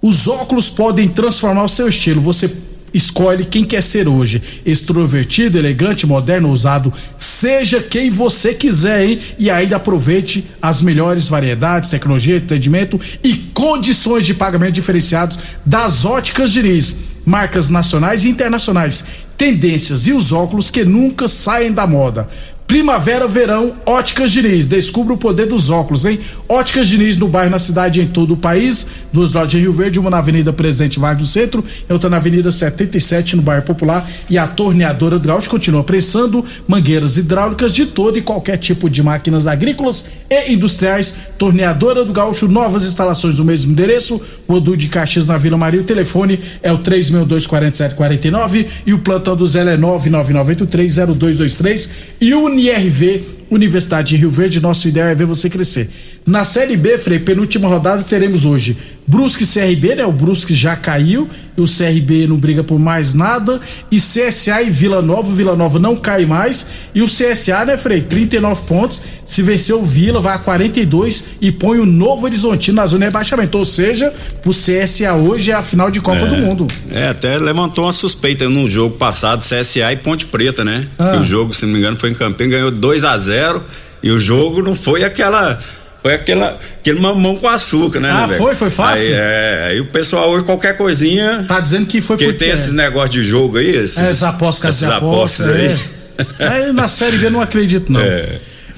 Os 0.00 0.26
óculos 0.26 0.70
podem 0.70 1.06
transformar 1.06 1.64
o 1.64 1.68
seu 1.68 1.86
estilo. 1.86 2.22
Você 2.22 2.50
escolhe 2.94 3.44
quem 3.44 3.62
quer 3.62 3.82
ser 3.82 4.08
hoje. 4.08 4.42
Extrovertido, 4.64 5.58
elegante, 5.58 6.06
moderno, 6.06 6.48
ousado. 6.48 6.90
Seja 7.18 7.82
quem 7.82 8.08
você 8.08 8.54
quiser, 8.54 9.04
hein? 9.04 9.20
E 9.38 9.50
ainda 9.50 9.76
aproveite 9.76 10.42
as 10.62 10.80
melhores 10.80 11.28
variedades, 11.28 11.90
tecnologia, 11.90 12.38
atendimento 12.38 12.98
e 13.22 13.34
condições 13.52 14.24
de 14.24 14.32
pagamento 14.32 14.72
diferenciados 14.72 15.38
das 15.66 16.06
óticas 16.06 16.50
Diniz. 16.50 16.96
Marcas 17.26 17.68
nacionais 17.68 18.24
e 18.24 18.30
internacionais. 18.30 19.04
Tendências 19.36 20.06
e 20.06 20.12
os 20.12 20.32
óculos 20.32 20.70
que 20.70 20.86
nunca 20.86 21.28
saem 21.28 21.70
da 21.70 21.86
moda. 21.86 22.26
Primavera, 22.72 23.28
verão, 23.28 23.74
Óticas 23.84 24.32
Diniz. 24.32 24.66
Descubra 24.66 25.12
o 25.12 25.18
poder 25.18 25.44
dos 25.44 25.68
óculos, 25.68 26.06
hein? 26.06 26.18
Óticas 26.48 26.88
Diniz 26.88 27.18
no 27.18 27.28
bairro, 27.28 27.50
na 27.50 27.58
cidade 27.58 28.00
em 28.00 28.06
todo 28.06 28.32
o 28.32 28.36
país. 28.38 28.86
Duas 29.12 29.32
lojas 29.32 29.54
em 29.54 29.60
Rio 29.60 29.72
Verde, 29.72 29.98
uma 29.98 30.08
na 30.08 30.18
Avenida 30.18 30.52
Presidente 30.52 30.98
Vargas 30.98 31.22
do 31.22 31.28
Centro 31.28 31.62
e 31.88 31.92
outra 31.92 32.08
na 32.08 32.16
Avenida 32.16 32.50
77, 32.50 33.36
no 33.36 33.42
bairro 33.42 33.64
Popular. 33.64 34.06
E 34.30 34.38
a 34.38 34.46
torneadora 34.46 35.18
do 35.18 35.28
Gaúcho 35.28 35.50
continua 35.50 35.84
prestando 35.84 36.44
mangueiras 36.66 37.16
hidráulicas 37.16 37.74
de 37.74 37.86
todo 37.86 38.16
e 38.16 38.22
qualquer 38.22 38.56
tipo 38.56 38.88
de 38.88 39.02
máquinas 39.02 39.46
agrícolas 39.46 40.06
e 40.30 40.52
industriais. 40.52 41.14
Torneadora 41.38 42.04
do 42.04 42.12
Gaúcho, 42.12 42.48
novas 42.48 42.84
instalações 42.84 43.38
no 43.38 43.44
mesmo 43.44 43.72
endereço. 43.72 44.20
O 44.48 44.54
Odu 44.54 44.76
de 44.76 44.88
Caxias 44.88 45.26
na 45.26 45.38
Vila 45.38 45.58
Maria. 45.58 45.80
O 45.80 45.84
telefone 45.84 46.40
é 46.62 46.72
o 46.72 46.78
3624749 46.78 48.66
e 48.86 48.94
o 48.94 48.98
plantão 48.98 49.36
do 49.36 49.46
Zé 49.46 49.62
é 49.62 49.76
999830223 49.76 51.90
e 52.20 52.34
o 52.34 52.44
UniRV, 52.44 53.24
Universidade 53.52 54.08
de 54.08 54.16
Rio 54.16 54.30
Verde, 54.30 54.60
nosso 54.60 54.88
ideal 54.88 55.08
é 55.08 55.14
ver 55.14 55.26
você 55.26 55.50
crescer. 55.50 55.90
Na 56.26 56.44
Série 56.44 56.76
B, 56.76 56.96
Frei, 56.96 57.18
penúltima 57.18 57.68
rodada, 57.68 58.02
teremos 58.02 58.46
hoje 58.46 58.76
Brusque 59.06 59.44
CRB, 59.44 59.96
né? 59.96 60.06
O 60.06 60.12
Brusque 60.12 60.54
já 60.54 60.74
caiu 60.74 61.28
o 61.60 61.64
CRB 61.64 62.26
não 62.26 62.36
briga 62.36 62.64
por 62.64 62.78
mais 62.78 63.14
nada. 63.14 63.60
E 63.90 63.96
CSA 63.96 64.62
e 64.62 64.70
Vila 64.70 65.02
Nova, 65.02 65.28
o 65.28 65.34
Vila 65.34 65.54
Nova 65.54 65.78
não 65.78 65.96
cai 65.96 66.24
mais. 66.24 66.66
E 66.94 67.02
o 67.02 67.06
CSA, 67.06 67.64
né, 67.64 67.76
Frei? 67.76 68.00
39 68.00 68.62
pontos. 68.62 69.02
Se 69.26 69.42
vencer 69.42 69.74
o 69.74 69.84
Vila, 69.84 70.20
vai 70.20 70.34
a 70.34 70.38
42 70.38 71.24
e 71.40 71.50
põe 71.52 71.78
o 71.78 71.86
Novo 71.86 72.26
Horizontino 72.26 72.76
na 72.76 72.86
zona 72.86 73.00
de 73.00 73.04
rebaixamento. 73.06 73.58
Ou 73.58 73.64
seja, 73.64 74.12
o 74.44 74.50
CSA 74.50 75.14
hoje 75.14 75.50
é 75.50 75.54
a 75.54 75.62
final 75.62 75.90
de 75.90 76.00
Copa 76.00 76.26
do 76.26 76.36
Mundo. 76.36 76.66
É, 76.90 77.08
até 77.08 77.38
levantou 77.38 77.84
uma 77.84 77.92
suspeita 77.92 78.48
num 78.48 78.68
jogo 78.68 78.96
passado, 78.96 79.40
CSA 79.40 79.92
e 79.92 79.96
Ponte 79.96 80.26
Preta, 80.26 80.64
né? 80.64 80.86
Ah. 80.98 81.12
Que 81.12 81.16
o 81.18 81.24
jogo, 81.24 81.54
se 81.54 81.64
não 81.64 81.72
me 81.72 81.78
engano, 81.78 81.96
foi 81.96 82.10
em 82.10 82.14
Campinas, 82.14 82.52
ganhou 82.52 82.70
2 82.70 83.04
a 83.04 83.16
0 83.16 83.62
e 84.02 84.10
o 84.10 84.18
jogo 84.18 84.62
não 84.62 84.74
foi 84.74 85.04
aquela. 85.04 85.58
Foi 86.02 86.14
aquela, 86.14 86.58
aquele 86.80 86.98
mamão 86.98 87.36
com 87.36 87.48
açúcar, 87.48 88.00
né? 88.00 88.10
Ah, 88.10 88.26
né, 88.26 88.36
foi? 88.36 88.56
Foi 88.56 88.68
fácil? 88.70 89.06
Aí, 89.06 89.12
é, 89.12 89.66
aí 89.68 89.80
o 89.80 89.86
pessoal 89.86 90.30
hoje 90.30 90.44
qualquer 90.44 90.76
coisinha. 90.76 91.44
Tá 91.46 91.60
dizendo 91.60 91.86
que 91.86 92.00
foi 92.00 92.16
Porque 92.16 92.32
porque 92.32 92.44
tem 92.44 92.52
esses 92.52 92.72
negócios 92.72 93.10
de 93.10 93.22
jogo 93.22 93.58
aí, 93.58 93.70
esses, 93.70 93.98
É, 93.98 94.10
as 94.10 94.22
apostas, 94.24 94.76
essas 94.76 94.88
as 94.88 94.96
apostas, 94.96 95.46
aí. 95.46 95.76
é. 96.40 96.46
Aí 96.48 96.72
na 96.72 96.88
Série 96.88 97.18
B 97.18 97.26
eu 97.26 97.30
não 97.30 97.40
acredito, 97.40 97.92
não. 97.92 98.00
É. 98.00 98.26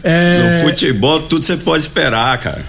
É, 0.03 0.59
No 0.61 0.69
futebol, 0.69 1.21
tudo 1.21 1.43
você 1.43 1.57
pode 1.57 1.83
esperar, 1.83 2.37
cara. 2.39 2.63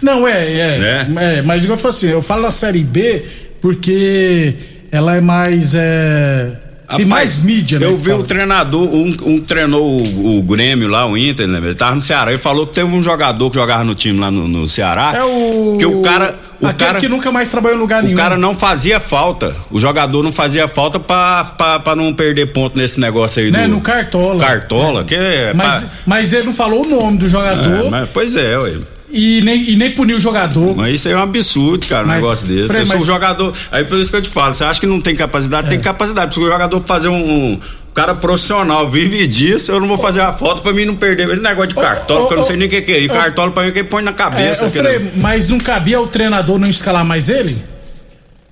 Não, 0.00 0.26
é, 0.26 0.52
é. 0.52 0.78
Né? 0.78 1.08
é 1.38 1.42
mas 1.42 1.64
eu 1.64 1.76
falo 1.76 1.94
assim, 1.94 2.08
eu 2.08 2.22
falo 2.22 2.42
na 2.42 2.50
Série 2.50 2.82
B 2.82 3.22
porque 3.60 4.54
ela 4.90 5.16
é 5.16 5.20
mais. 5.20 5.74
É, 5.74 6.50
tem 6.96 7.06
mais 7.06 7.42
mídia, 7.42 7.78
né? 7.78 7.86
Eu 7.86 7.96
vi 7.96 8.12
o 8.12 8.22
treinador, 8.22 8.82
um, 8.82 9.14
um 9.24 9.40
treinou 9.40 10.00
o, 10.00 10.38
o 10.38 10.42
Grêmio 10.42 10.88
lá, 10.88 11.06
o 11.06 11.16
Inter, 11.16 11.46
né? 11.48 11.58
Ele 11.58 11.74
tava 11.74 11.94
no 11.94 12.00
Ceará. 12.00 12.30
Ele 12.30 12.38
falou 12.40 12.66
que 12.66 12.74
teve 12.74 12.88
um 12.94 13.02
jogador 13.02 13.48
que 13.50 13.56
jogava 13.56 13.84
no 13.84 13.94
time 13.94 14.18
lá 14.18 14.30
no, 14.30 14.46
no 14.48 14.68
Ceará. 14.68 15.12
É 15.16 15.22
o. 15.24 15.76
Que 15.78 15.86
o 15.86 16.02
cara. 16.02 16.36
O 16.60 16.66
aquele 16.66 16.86
cara, 16.90 17.00
que 17.00 17.08
nunca 17.08 17.32
mais 17.32 17.50
trabalhou 17.50 17.76
em 17.76 17.80
lugar 17.80 18.02
o 18.02 18.04
nenhum. 18.06 18.16
cara 18.16 18.36
não 18.36 18.54
fazia 18.54 19.00
falta. 19.00 19.52
O 19.68 19.80
jogador 19.80 20.22
não 20.22 20.30
fazia 20.30 20.68
falta 20.68 21.00
pra, 21.00 21.42
pra, 21.42 21.80
pra 21.80 21.96
não 21.96 22.14
perder 22.14 22.52
ponto 22.52 22.78
nesse 22.78 23.00
negócio 23.00 23.42
aí 23.42 23.50
Né, 23.50 23.64
do. 23.64 23.68
no 23.70 23.80
Cartola. 23.80 24.38
Cartola, 24.38 25.02
que 25.04 25.14
é. 25.16 25.52
Mas, 25.52 25.80
pra- 25.80 25.88
mas 26.06 26.32
ele 26.32 26.44
não 26.46 26.52
falou 26.54 26.86
o 26.86 26.88
nome 26.88 27.18
do 27.18 27.26
jogador 27.26 27.86
é, 27.86 27.90
mas- 27.90 28.08
pois 28.10 28.36
é, 28.36 28.56
ué. 28.56 28.74
E, 29.12 29.40
nem, 29.42 29.70
e 29.70 29.76
nem 29.76 29.90
puniu 29.90 30.16
o 30.16 30.20
jogador. 30.20 30.74
Mas 30.76 30.94
isso 30.94 31.08
aí 31.08 31.14
é 31.14 31.16
um 31.16 31.22
absurdo, 31.22 31.86
cara, 31.86 32.04
um 32.04 32.06
Mas, 32.08 32.16
negócio 32.16 32.46
desse. 32.46 32.68
Frei, 32.68 32.80
Eu 32.82 32.86
sou 32.86 32.94
mas- 32.96 33.04
um 33.04 33.06
jogador. 33.06 33.54
Aí 33.70 33.84
por 33.84 33.98
isso 33.98 34.10
que 34.10 34.16
eu 34.16 34.22
te 34.22 34.28
falo, 34.28 34.54
você 34.54 34.64
acha 34.64 34.80
que 34.80 34.86
não 34.86 35.00
tem 35.00 35.14
capacidade? 35.14 35.66
É. 35.66 35.70
Tem 35.70 35.80
capacidade. 35.80 36.34
Se 36.34 36.40
o 36.40 36.44
jogador 36.46 36.82
fazer 36.84 37.08
um. 37.08 37.52
um 37.52 37.60
cara 37.94 38.14
profissional 38.14 38.88
vive 38.90 39.26
disso, 39.26 39.70
eu 39.70 39.78
não 39.78 39.86
vou 39.86 39.98
fazer 39.98 40.22
a 40.22 40.32
foto 40.32 40.62
pra 40.62 40.72
mim 40.72 40.86
não 40.86 40.96
perder. 40.96 41.28
Esse 41.28 41.42
negócio 41.42 41.68
de 41.68 41.74
cartola, 41.74 42.20
ô, 42.20 42.22
porque 42.22 42.34
eu 42.34 42.38
não 42.38 42.44
sei 42.44 42.56
nem 42.56 42.66
o 42.66 42.70
que, 42.70 42.80
que 42.80 42.90
é. 42.92 43.00
E 43.00 43.06
cartola 43.08 43.50
pra 43.50 43.64
mim 43.64 43.68
é 43.68 43.72
quem 43.72 43.84
põe 43.84 44.02
na 44.02 44.12
É, 44.12 44.14
cabeça. 44.14 44.64
que 44.70 44.78
Frei, 44.78 44.98
não- 44.98 45.10
mas 45.20 45.50
não 45.50 45.60
cabia 45.60 46.00
o 46.00 46.06
treinador 46.06 46.58
não 46.58 46.66
escalar 46.70 47.04
mais 47.04 47.28
ele? 47.28 47.54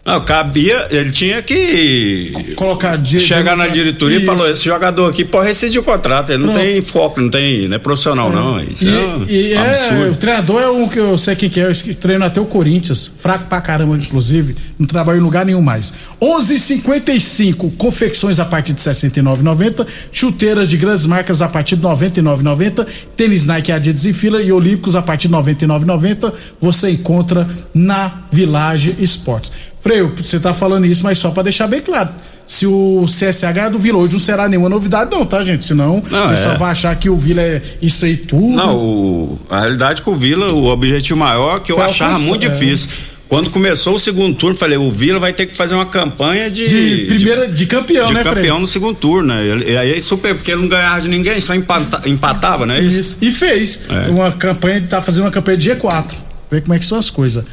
Não, 0.04 0.18
cabia, 0.24 0.88
ele 0.90 1.10
tinha 1.10 1.42
que. 1.42 2.32
Colocar 2.56 2.98
Chegar 3.04 3.54
na 3.54 3.68
diretoria 3.68 4.16
e 4.16 4.22
Isso. 4.22 4.26
falou: 4.32 4.50
esse 4.50 4.64
jogador 4.64 5.10
aqui 5.10 5.24
pode 5.26 5.46
rescindir 5.48 5.78
o 5.78 5.84
contrato. 5.84 6.32
Ele 6.32 6.42
não 6.42 6.52
tem 6.54 6.80
foco, 6.80 7.20
não 7.20 7.28
tem. 7.28 7.68
Não 7.68 7.76
é 7.76 7.78
profissional, 7.78 8.32
não. 8.32 8.58
Isso 8.60 8.86
E, 8.86 8.88
é 8.88 8.98
um 8.98 9.24
e 9.28 9.52
é, 9.52 9.58
absurdo. 9.58 10.12
o 10.12 10.16
treinador 10.16 10.62
é 10.62 10.70
um 10.70 10.88
que 10.88 10.98
eu 10.98 11.18
sei 11.18 11.36
que 11.36 11.60
é, 11.60 11.70
eu 11.70 11.94
treino 11.96 12.24
até 12.24 12.40
o 12.40 12.46
Corinthians, 12.46 13.12
fraco 13.20 13.44
pra 13.46 13.60
caramba, 13.60 13.94
inclusive, 13.94 14.56
não 14.78 14.86
trabalha 14.86 15.18
em 15.18 15.20
lugar 15.20 15.44
nenhum 15.44 15.60
mais. 15.60 15.92
11:55 16.20 17.76
confecções 17.76 18.40
a 18.40 18.44
partir 18.46 18.72
de 18.72 18.80
69,90, 18.80 19.86
chuteiras 20.10 20.70
de 20.70 20.76
grandes 20.78 21.04
marcas 21.06 21.42
a 21.42 21.48
partir 21.48 21.76
de 21.76 21.82
99,90, 21.82 22.86
tênis 23.16 23.44
Nike 23.46 23.70
Adidas 23.70 24.04
e 24.06 24.12
Fila 24.14 24.42
e 24.42 24.50
Olímpicos 24.50 24.96
a 24.96 25.02
partir 25.02 25.28
de 25.28 25.34
99,90, 25.34 26.32
você 26.60 26.90
encontra 26.90 27.46
na 27.74 28.22
Village 28.32 28.96
Esportes. 28.98 29.52
Freio, 29.80 30.12
você 30.16 30.38
tá 30.38 30.52
falando 30.52 30.84
isso, 30.86 31.02
mas 31.02 31.18
só 31.18 31.30
pra 31.30 31.42
deixar 31.42 31.66
bem 31.66 31.80
claro. 31.80 32.10
Se 32.46 32.66
o 32.66 33.04
CSH 33.06 33.52
ganhar 33.52 33.68
do 33.70 33.78
Vila 33.78 33.98
hoje 33.98 34.12
não 34.12 34.20
será 34.20 34.48
nenhuma 34.48 34.68
novidade, 34.68 35.10
não, 35.10 35.24
tá, 35.24 35.42
gente? 35.44 35.64
Senão 35.64 36.02
Não, 36.10 36.26
o 36.26 36.30
pessoal 36.30 36.54
é. 36.54 36.58
vai 36.58 36.70
achar 36.72 36.94
que 36.96 37.08
o 37.08 37.16
Vila 37.16 37.40
é 37.40 37.62
isso 37.80 38.04
aí 38.04 38.16
tudo. 38.16 38.56
Não, 38.56 38.76
o- 38.76 39.38
a 39.48 39.60
realidade 39.60 40.00
é 40.00 40.04
que 40.04 40.10
o 40.10 40.16
Vila, 40.16 40.52
o 40.52 40.66
objetivo 40.66 41.18
maior 41.18 41.60
que 41.60 41.70
eu 41.72 41.76
Foi 41.76 41.84
achava 41.84 42.12
alcançar, 42.12 42.28
muito 42.28 42.44
é. 42.46 42.48
difícil. 42.50 42.88
Quando 43.28 43.48
começou 43.50 43.94
o 43.94 43.98
segundo 44.00 44.34
turno, 44.36 44.56
falei, 44.56 44.76
o 44.76 44.90
Vila 44.90 45.20
vai 45.20 45.32
ter 45.32 45.46
que 45.46 45.54
fazer 45.54 45.76
uma 45.76 45.86
campanha 45.86 46.50
de. 46.50 46.66
de 46.66 47.04
primeira 47.06 47.46
de 47.46 47.64
campeão, 47.66 48.06
de 48.08 48.14
né, 48.14 48.24
campeão 48.24 48.58
no 48.58 48.66
segundo 48.66 48.96
turno, 48.96 49.28
né? 49.28 49.62
E 49.68 49.76
aí 49.76 50.00
super, 50.00 50.34
porque 50.34 50.50
ele 50.50 50.62
não 50.62 50.68
ganhava 50.68 51.00
de 51.00 51.08
ninguém, 51.08 51.40
só 51.40 51.54
empata- 51.54 52.02
empatava, 52.06 52.66
né? 52.66 52.80
Isso. 52.80 53.18
E 53.22 53.30
fez 53.30 53.82
É. 53.88 54.10
uma 54.10 54.32
campanha, 54.32 54.84
tá 54.88 55.00
fazendo 55.00 55.22
uma 55.26 55.30
campanha 55.30 55.56
de 55.56 55.70
G4. 55.70 56.06
Ver 56.50 56.62
como 56.62 56.74
é 56.74 56.80
que 56.80 56.84
são 56.84 56.98
as 56.98 57.08
coisas. 57.08 57.44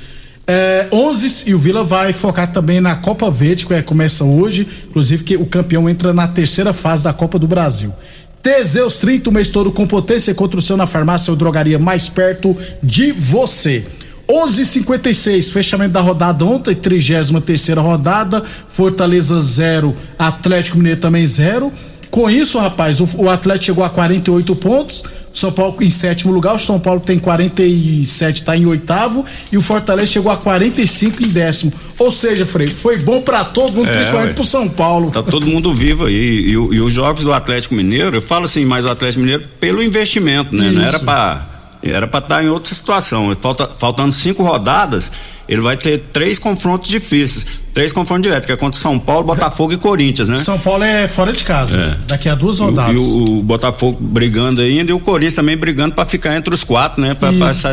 É, 0.50 0.88
11 0.94 1.50
e 1.50 1.54
o 1.54 1.60
Vila 1.60 1.84
vai 1.84 2.14
focar 2.14 2.50
também 2.52 2.80
na 2.80 2.96
Copa 2.96 3.30
Verde, 3.30 3.66
que 3.66 3.74
é- 3.74 3.82
começa 3.82 4.24
hoje, 4.24 4.66
inclusive 4.90 5.24
que 5.24 5.36
o 5.36 5.46
campeão 5.46 5.90
entra 5.90 6.14
na 6.14 6.26
terceira 6.26 6.72
fase 6.72 7.04
da 7.04 7.12
Copa 7.12 7.38
do 7.38 7.48
Brasil. 7.48 7.94
Teseus 8.42 8.96
30, 8.96 9.30
o 9.30 9.34
mês 9.34 9.50
todo 9.50 9.74
com 9.74 9.86
potência 9.86 10.32
e 10.32 10.34
construção 10.34 10.78
na 10.78 10.88
farmácia 10.88 11.32
ou 11.32 11.36
drogaria 11.36 11.78
mais 11.78 12.08
perto 12.08 12.56
de 12.82 13.12
você. 13.12 13.84
11:56 14.30 15.50
fechamento 15.50 15.92
da 15.94 16.02
rodada 16.02 16.46
ontem, 16.46 16.74
33 16.76 17.42
terceira 17.46 17.82
rodada, 17.82 18.42
Fortaleza 18.70 19.40
0, 19.40 19.94
Atlético 20.18 20.78
Mineiro 20.78 21.00
também 21.02 21.26
0. 21.26 21.72
Com 22.10 22.30
isso, 22.30 22.58
rapaz, 22.58 23.02
o, 23.02 23.08
o 23.18 23.30
Atlético 23.30 23.66
chegou 23.66 23.84
a 23.84 23.90
48 23.90 24.56
pontos, 24.56 25.04
São 25.38 25.52
Paulo 25.52 25.76
em 25.82 25.90
sétimo 25.90 26.34
lugar, 26.34 26.56
o 26.56 26.60
São 26.60 26.80
Paulo 26.80 27.00
tem 27.00 27.20
47, 27.20 28.42
está 28.42 28.58
em 28.58 28.66
oitavo, 28.66 29.24
e 29.52 29.58
o 29.58 29.62
Fortaleza 29.62 30.08
chegou 30.08 30.32
a 30.32 30.38
45 30.38 31.24
em 31.24 31.28
décimo. 31.28 31.72
Ou 32.00 32.10
seja, 32.10 32.46
Frei, 32.46 32.68
foi 32.68 32.98
bom 32.98 33.22
para 33.22 33.44
todo 33.44 33.72
mundo, 33.72 33.88
é, 33.88 33.94
principalmente 33.94 34.34
para 34.34 34.42
o 34.42 34.46
São 34.46 34.68
Paulo. 34.68 35.12
Tá 35.12 35.22
todo 35.22 35.46
mundo 35.46 35.72
vivo 35.74 36.06
aí. 36.06 36.16
E, 36.16 36.50
e, 36.50 36.52
e, 36.54 36.82
os 36.82 36.94
jogos 36.94 37.24
do 37.24 37.32
Atlético 37.32 37.76
Mineiro, 37.76 38.18
eu 38.18 38.22
falo 38.22 38.46
assim, 38.46 38.66
mais 38.66 38.84
o 38.84 38.92
Atlético 38.92 39.22
Mineiro 39.22 39.44
pelo 39.60 39.84
investimento, 39.84 40.56
né? 40.56 40.66
Isso. 40.66 40.76
Não 40.76 40.86
era 40.86 41.00
para 41.00 41.58
era 41.84 42.08
para 42.08 42.20
estar 42.20 42.36
tá 42.38 42.44
em 42.44 42.48
outra 42.48 42.74
situação. 42.74 43.36
Falta, 43.40 43.70
faltando 43.78 44.12
cinco 44.12 44.44
rodadas, 44.44 45.12
ele 45.48 45.62
vai 45.62 45.78
ter 45.78 46.00
três 46.12 46.38
confrontos 46.38 46.90
difíceis. 46.90 47.62
Três 47.74 47.94
confrontos 47.94 48.24
diretos, 48.24 48.46
que 48.46 48.52
é 48.52 48.58
contra 48.58 48.80
São 48.80 48.98
Paulo, 49.00 49.24
Botafogo 49.24 49.72
e 49.72 49.78
Corinthians, 49.78 50.28
né? 50.28 50.38
São 50.38 50.58
Paulo 50.58 50.84
é 50.84 51.08
fora 51.08 51.32
de 51.32 51.44
casa. 51.44 51.80
É. 51.80 51.98
Daqui 52.08 52.28
a 52.28 52.36
duas 52.36 52.60
rodadas. 52.60 52.96
E, 52.96 52.98
o, 52.98 53.40
o, 53.40 53.44
Botafogo 53.44 53.98
brigando 54.02 54.62
ainda 54.62 54.92
e 54.92 54.94
o 54.94 55.00
Corinthians 55.00 55.36
também 55.36 55.56
brigando 55.56 55.94
para 55.94 56.06
ficar 56.06 56.36
entre 56.36 56.54
os 56.54 56.64
quatro, 56.64 57.02
né? 57.02 57.14
Para 57.14 57.32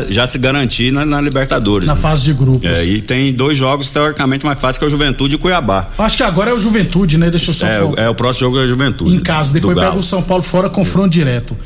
já 0.09 0.27
se 0.27 0.37
garantir 0.37 0.91
na, 0.91 1.05
na 1.05 1.19
Libertadores. 1.19 1.87
Na 1.87 1.95
né? 1.95 2.01
fase 2.01 2.23
de 2.23 2.33
grupos. 2.33 2.69
É, 2.69 2.85
e 2.85 3.01
tem 3.01 3.33
dois 3.33 3.57
jogos 3.57 3.89
teoricamente 3.89 4.45
mais 4.45 4.59
fáceis 4.59 4.77
que 4.77 4.83
é 4.83 4.87
o 4.87 4.91
Juventude 4.91 5.35
e 5.35 5.37
Cuiabá. 5.37 5.89
Acho 5.97 6.17
que 6.17 6.23
agora 6.23 6.51
é 6.51 6.53
o 6.53 6.59
Juventude, 6.59 7.17
né? 7.17 7.29
Deixa 7.29 7.51
eu 7.51 7.55
só 7.55 7.65
É, 7.65 8.05
é 8.05 8.09
o 8.09 8.15
próximo 8.15 8.47
jogo 8.47 8.59
é 8.59 8.65
o 8.65 8.67
Juventude. 8.67 9.15
Em 9.15 9.19
casa, 9.19 9.51
depois 9.51 9.75
pega 9.75 9.95
o 9.95 10.03
São 10.03 10.21
Paulo 10.21 10.43
fora, 10.43 10.69
confronto 10.69 11.09
direto. 11.09 11.57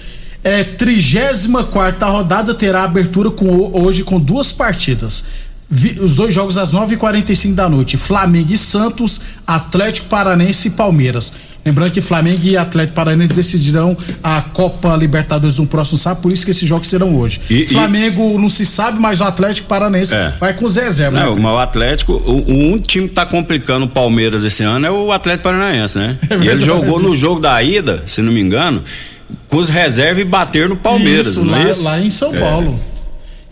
É, 0.44 0.64
34 0.64 2.10
rodada 2.10 2.54
terá 2.54 2.84
abertura 2.84 3.30
com, 3.30 3.72
hoje 3.74 4.04
com 4.04 4.20
duas 4.20 4.54
partidas. 4.54 5.26
Os 6.02 6.16
dois 6.16 6.34
jogos 6.34 6.58
às 6.58 6.74
9h45 6.74 7.54
da 7.54 7.70
noite: 7.70 7.96
Flamengo 7.96 8.52
e 8.52 8.58
Santos, 8.58 9.22
Atlético 9.46 10.08
Paranense 10.08 10.70
e 10.70 10.72
Palmeiras. 10.72 11.32
Lembrando 11.66 11.92
que 11.92 12.02
Flamengo 12.02 12.40
e 12.44 12.58
Atlético 12.58 12.96
Paranense 12.96 13.34
decidirão 13.34 13.96
a 14.24 14.42
Copa 14.42 14.96
Libertadores 14.96 15.60
no 15.60 15.68
próximo 15.68 15.98
sábado, 15.98 16.22
por 16.24 16.34
isso 16.34 16.46
que 16.46 16.52
esses 16.52 16.68
jogos 16.68 16.88
serão 16.88 17.16
hoje. 17.16 17.42
E, 17.50 17.68
Flamengo 17.68 18.36
e... 18.36 18.42
não 18.42 18.50
se 18.50 18.66
sabe, 18.66 19.00
mas 19.00 19.20
o 19.20 19.26
Atlético 19.26 19.68
Paranense 19.68 20.16
é. 20.16 20.34
vai 20.40 20.54
com 20.54 20.66
os 20.66 20.78
reservas. 20.78 21.20
Não, 21.20 21.36
né, 21.36 21.42
mas 21.42 21.54
o 21.54 21.58
Atlético, 21.58 22.14
o, 22.14 22.52
o 22.52 22.74
um 22.74 22.80
time 22.80 23.08
que 23.08 23.14
tá 23.14 23.26
complicando 23.26 23.86
o 23.86 23.90
Palmeiras 23.90 24.44
esse 24.44 24.64
ano 24.64 24.88
é 24.88 24.92
o 24.92 25.12
Atlético 25.12 25.44
Paranaense, 25.44 25.98
né? 25.98 26.18
É 26.30 26.38
e 26.38 26.48
ele 26.48 26.62
jogou 26.62 27.00
no 27.00 27.14
jogo 27.14 27.40
da 27.40 27.62
ida, 27.62 28.04
se 28.06 28.22
não 28.22 28.32
me 28.32 28.40
engano, 28.40 28.84
com 29.48 29.58
os 29.58 29.70
reservas 29.70 30.22
e 30.22 30.26
bater 30.26 30.70
no 30.70 30.78
Palmeiras. 30.78 31.28
Isso, 31.28 31.44
lá, 31.44 31.60
é 31.60 31.74
lá, 31.82 32.00
em 32.00 32.10
São 32.10 32.34
é. 32.34 32.40
Paulo. 32.40 32.80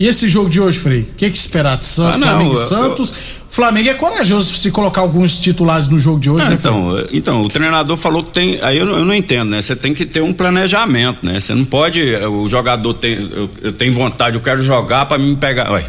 E 0.00 0.06
esse 0.06 0.28
jogo 0.28 0.48
de 0.48 0.60
hoje, 0.60 0.78
Frei? 0.78 1.00
O 1.00 1.14
que, 1.16 1.24
é 1.24 1.30
que 1.30 1.36
esperar 1.36 1.76
de 1.76 1.84
Santos, 1.84 2.22
ah, 2.22 2.26
Flamengo 2.26 2.54
e 2.54 2.56
Santos? 2.56 3.10
Eu, 3.10 3.16
Flamengo 3.50 3.88
é 3.88 3.94
corajoso 3.94 4.54
se 4.54 4.70
colocar 4.70 5.00
alguns 5.00 5.40
titulares 5.40 5.88
no 5.88 5.98
jogo 5.98 6.20
de 6.20 6.30
hoje, 6.30 6.44
ah, 6.46 6.50
né, 6.50 6.56
então, 6.58 7.06
então, 7.12 7.42
o 7.42 7.48
treinador 7.48 7.96
falou 7.96 8.22
que 8.22 8.30
tem. 8.30 8.60
Aí 8.62 8.78
eu, 8.78 8.88
eu, 8.88 9.04
não 9.04 9.14
entendo, 9.14 9.50
né? 9.50 9.60
Você 9.60 9.74
tem 9.74 9.92
que 9.92 10.06
ter 10.06 10.20
um 10.20 10.32
planejamento, 10.32 11.26
né? 11.26 11.40
Você 11.40 11.52
não 11.52 11.64
pode. 11.64 12.00
O 12.26 12.48
jogador 12.48 12.94
tem. 12.94 13.14
Eu, 13.32 13.50
eu 13.60 13.72
tenho 13.72 13.92
vontade, 13.92 14.36
eu 14.36 14.40
quero 14.40 14.62
jogar 14.62 15.06
para 15.06 15.18
me 15.18 15.34
pegar. 15.36 15.72
Ué, 15.72 15.84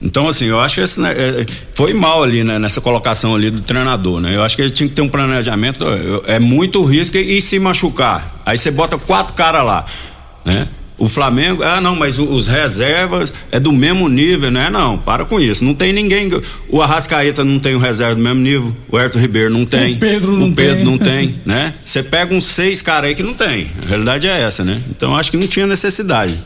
então, 0.00 0.28
assim, 0.28 0.46
eu 0.46 0.60
acho 0.60 0.76
que 0.76 0.80
esse, 0.82 1.00
né, 1.00 1.12
é, 1.16 1.46
foi 1.72 1.92
mal 1.94 2.22
ali, 2.22 2.44
né, 2.44 2.58
nessa 2.58 2.80
colocação 2.80 3.34
ali 3.34 3.50
do 3.50 3.60
treinador, 3.62 4.20
né? 4.20 4.36
Eu 4.36 4.44
acho 4.44 4.54
que 4.54 4.62
ele 4.62 4.70
tinha 4.70 4.88
que 4.88 4.94
ter 4.94 5.02
um 5.02 5.08
planejamento, 5.08 5.84
é 6.26 6.38
muito 6.38 6.82
risco 6.82 7.16
e, 7.16 7.38
e 7.38 7.42
se 7.42 7.58
machucar. 7.58 8.40
Aí 8.46 8.56
você 8.56 8.70
bota 8.70 8.96
quatro 8.96 9.34
caras 9.34 9.64
lá, 9.64 9.84
né? 10.44 10.68
O 11.02 11.08
Flamengo, 11.08 11.64
ah, 11.64 11.80
não, 11.80 11.96
mas 11.96 12.20
os 12.20 12.46
reservas 12.46 13.32
é 13.50 13.58
do 13.58 13.72
mesmo 13.72 14.08
nível, 14.08 14.52
né? 14.52 14.70
Não, 14.70 14.96
para 14.96 15.24
com 15.24 15.40
isso. 15.40 15.64
Não 15.64 15.74
tem 15.74 15.92
ninguém. 15.92 16.30
O 16.68 16.80
Arrascaeta 16.80 17.42
não 17.42 17.58
tem 17.58 17.74
o 17.74 17.78
reserva 17.80 18.14
do 18.14 18.20
mesmo 18.22 18.38
nível, 18.38 18.76
o 18.88 18.96
Herto 18.96 19.18
Ribeiro 19.18 19.50
não 19.50 19.66
tem. 19.66 19.94
O 19.94 19.98
Pedro 19.98 20.36
não 20.36 20.50
o 20.50 20.54
Pedro 20.54 20.76
tem. 20.76 20.84
não 20.84 20.98
tem, 20.98 21.34
né? 21.44 21.74
Você 21.84 22.04
pega 22.04 22.32
uns 22.32 22.44
seis 22.44 22.80
caras 22.80 23.08
aí 23.08 23.16
que 23.16 23.22
não 23.24 23.34
tem. 23.34 23.66
A 23.84 23.88
realidade 23.88 24.28
é 24.28 24.42
essa, 24.42 24.64
né? 24.64 24.80
Então 24.90 25.16
acho 25.16 25.28
que 25.32 25.36
não 25.36 25.48
tinha 25.48 25.66
necessidade. 25.66 26.38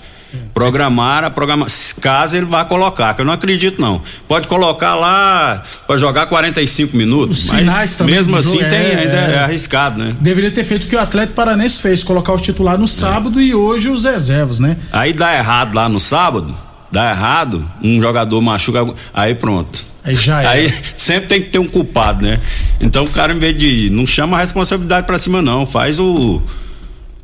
Programar, 0.53 1.25
a 1.25 1.31
programar, 1.31 1.69
caso 2.01 2.37
ele 2.37 2.47
vá 2.47 2.65
colocar, 2.65 3.15
que 3.15 3.21
eu 3.21 3.25
não 3.25 3.33
acredito 3.33 3.81
não. 3.81 4.03
Pode 4.27 4.49
colocar 4.49 4.95
lá 4.95 5.63
para 5.87 5.99
jogar 5.99 6.27
45 6.27 6.97
minutos, 6.97 7.45
Os 7.45 7.51
mas 7.51 8.01
mesmo 8.01 8.37
assim 8.37 8.59
tem, 8.59 8.79
é, 8.79 8.97
ainda 8.97 9.17
é, 9.17 9.35
é, 9.35 9.39
arriscado, 9.39 10.03
né? 10.03 10.15
Deveria 10.21 10.51
ter 10.51 10.65
feito 10.65 10.85
o 10.85 10.87
que 10.87 10.97
o 10.97 11.01
Atlético 11.01 11.35
Paranense 11.35 11.81
fez, 11.81 12.03
colocar 12.03 12.33
os 12.33 12.43
titulares 12.43 12.81
no 12.81 12.89
sábado 12.89 13.39
é. 13.39 13.45
e 13.45 13.55
hoje 13.55 13.89
os 13.89 14.05
reservas, 14.05 14.59
né? 14.59 14.77
Aí 14.93 15.13
dá 15.13 15.35
errado 15.35 15.75
lá 15.75 15.89
no 15.89 16.01
sábado, 16.01 16.55
dá 16.91 17.11
errado, 17.11 17.69
um 17.83 18.01
jogador 18.01 18.41
machuca, 18.41 18.87
aí 19.13 19.35
pronto. 19.35 19.85
Aí 20.07 20.15
já 20.15 20.43
é. 20.43 20.47
Aí 20.47 20.75
sempre 20.97 21.29
tem 21.29 21.43
que 21.43 21.51
ter 21.51 21.59
um 21.59 21.69
culpado, 21.69 22.25
né? 22.25 22.41
Então 22.81 23.05
o 23.05 23.11
cara, 23.11 23.33
em 23.33 23.39
vez 23.39 23.57
de. 23.57 23.91
Não 23.91 24.07
chama 24.07 24.37
a 24.37 24.41
responsabilidade 24.41 25.07
para 25.07 25.19
cima, 25.19 25.43
não. 25.43 25.67
Faz 25.67 25.99
o 25.99 26.41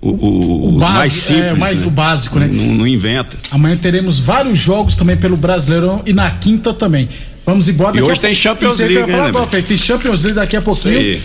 o, 0.02 0.10
o, 0.10 0.68
o 0.68 0.72
base, 0.72 0.94
mais 0.94 1.12
simples. 1.12 1.44
É, 1.44 1.54
mais 1.54 1.80
né? 1.80 1.86
o 1.86 1.90
básico, 1.90 2.38
né? 2.40 2.48
Não, 2.50 2.74
não, 2.74 2.86
inventa. 2.86 3.36
Amanhã 3.52 3.76
teremos 3.76 4.18
vários 4.18 4.58
jogos 4.58 4.96
também 4.96 5.16
pelo 5.16 5.36
Brasileirão 5.36 6.02
e 6.04 6.12
na 6.12 6.28
quinta 6.28 6.74
também. 6.74 7.08
Vamos 7.46 7.68
embora. 7.68 7.96
E 7.96 8.02
hoje 8.02 8.20
tem 8.20 8.34
Champions 8.34 8.78
League, 8.78 9.12
né? 9.12 9.20
Agora, 9.20 9.46
tem 9.46 9.78
Champions 9.78 10.22
League 10.22 10.34
daqui 10.34 10.56
a 10.56 10.62
pouquinho. 10.62 11.20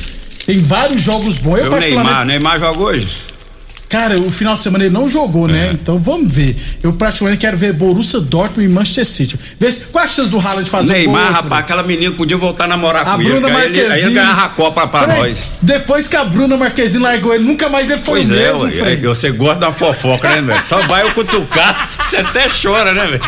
Tem 0.45 0.59
vários 0.59 1.01
jogos 1.01 1.39
bons. 1.39 1.57
Eu, 1.57 1.73
o 1.73 1.79
Neymar, 1.79 2.25
Neymar 2.25 2.59
joga 2.59 2.79
hoje? 2.79 3.07
Cara, 3.89 4.19
o 4.19 4.30
final 4.30 4.58
de 4.58 4.63
semana 4.63 4.84
ele 4.84 4.93
não 4.93 5.10
jogou, 5.10 5.47
né? 5.47 5.69
É. 5.69 5.71
Então 5.71 5.97
vamos 5.97 6.32
ver. 6.32 6.56
Eu 6.84 6.93
praticamente 6.93 7.39
quero 7.39 7.56
ver 7.56 7.73
Borussia 7.73 8.19
Dortmund 8.19 8.69
e 8.69 8.73
Manchester 8.73 9.06
City. 9.06 9.39
Vê 9.60 9.71
se, 9.71 9.86
qual 9.86 10.04
a 10.04 10.08
chance 10.08 10.30
do 10.30 10.38
Haaland 10.39 10.69
fazer 10.69 10.93
Neymar, 10.93 11.21
um 11.21 11.26
gol, 11.26 11.34
rapaz, 11.34 11.63
aquela 11.63 11.84
menina 11.84 12.13
podia 12.13 12.38
voltar 12.38 12.65
a 12.65 12.67
namorar 12.67 13.08
a 13.08 13.12
com 13.12 13.23
Bruna 13.23 13.47
ele. 13.47 13.58
Marquezine, 13.58 13.93
aí 13.93 14.02
ele, 14.02 14.13
ganhava 14.13 14.41
a 14.43 14.50
Copa 14.50 14.88
pra 14.88 15.08
Peraí, 15.08 15.30
nós. 15.30 15.52
Depois 15.62 16.08
que 16.08 16.15
a 16.15 16.26
Bruna 16.26 16.58
Marquezine 16.58 17.04
largou 17.04 17.34
ele, 17.34 17.45
nunca 17.45 17.69
mais 17.69 17.89
ele 17.89 18.02
foi 18.02 18.15
pois 18.19 18.30
o 18.30 18.34
é, 18.34 18.38
mesmo, 18.38 18.88
é, 18.88 18.95
Você 18.97 19.32
gosta 19.32 19.60
da 19.60 19.71
fofoca, 19.71 20.30
né, 20.30 20.41
velho? 20.41 20.62
Só 20.62 20.86
vai 20.88 21.08
o 21.08 21.13
cutucar, 21.13 21.89
você 22.00 22.17
até 22.17 22.50
chora, 22.50 22.93
né, 22.93 23.08
velho? 23.08 23.21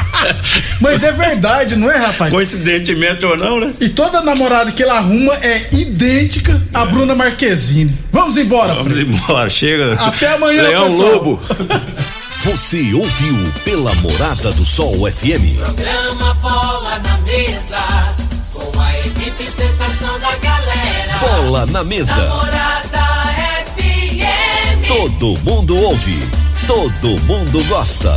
Mas 0.82 1.04
é 1.04 1.12
verdade, 1.12 1.76
não 1.76 1.90
é, 1.90 1.98
rapaz? 1.98 2.34
Coincidentemente 2.34 3.26
ou 3.26 3.38
não, 3.38 3.60
né? 3.60 3.74
E 3.80 3.88
toda 3.90 4.22
namorada 4.22 4.72
que 4.72 4.84
ele 4.84 4.92
arruma 4.92 5.34
é 5.36 5.68
idêntica 5.72 6.62
à 6.74 6.86
Bruna 6.86 7.16
Marquezine. 7.16 7.94
Vamos 8.12 8.38
embora, 8.38 8.74
Vamos 8.76 8.94
Fred. 8.94 9.10
embora, 9.12 9.50
chega. 9.50 9.94
Até 9.94 10.34
amanhã, 10.34 10.64
Leão 10.64 10.90
pessoal. 10.90 11.12
Lobo. 11.14 11.40
Você 12.46 12.94
ouviu 12.94 13.52
pela 13.66 13.94
Morada 13.96 14.52
do 14.54 14.66
Sol 14.66 14.94
FM. 15.12 15.58
Programa 15.60 16.34
Bola 16.36 16.98
na 17.00 17.18
Mesa, 17.20 17.78
com 18.54 18.80
a 18.82 19.00
equipe 19.00 19.44
sensação 19.44 20.18
da 20.20 20.36
galera. 20.38 21.20
Bola 21.20 21.66
na 21.66 21.84
Mesa. 21.84 22.16
Morada 22.16 23.06
FM. 23.76 24.88
Todo 24.88 25.38
mundo 25.44 25.76
ouve, 25.78 26.18
todo 26.66 27.20
mundo 27.24 27.64
gosta. 27.68 28.08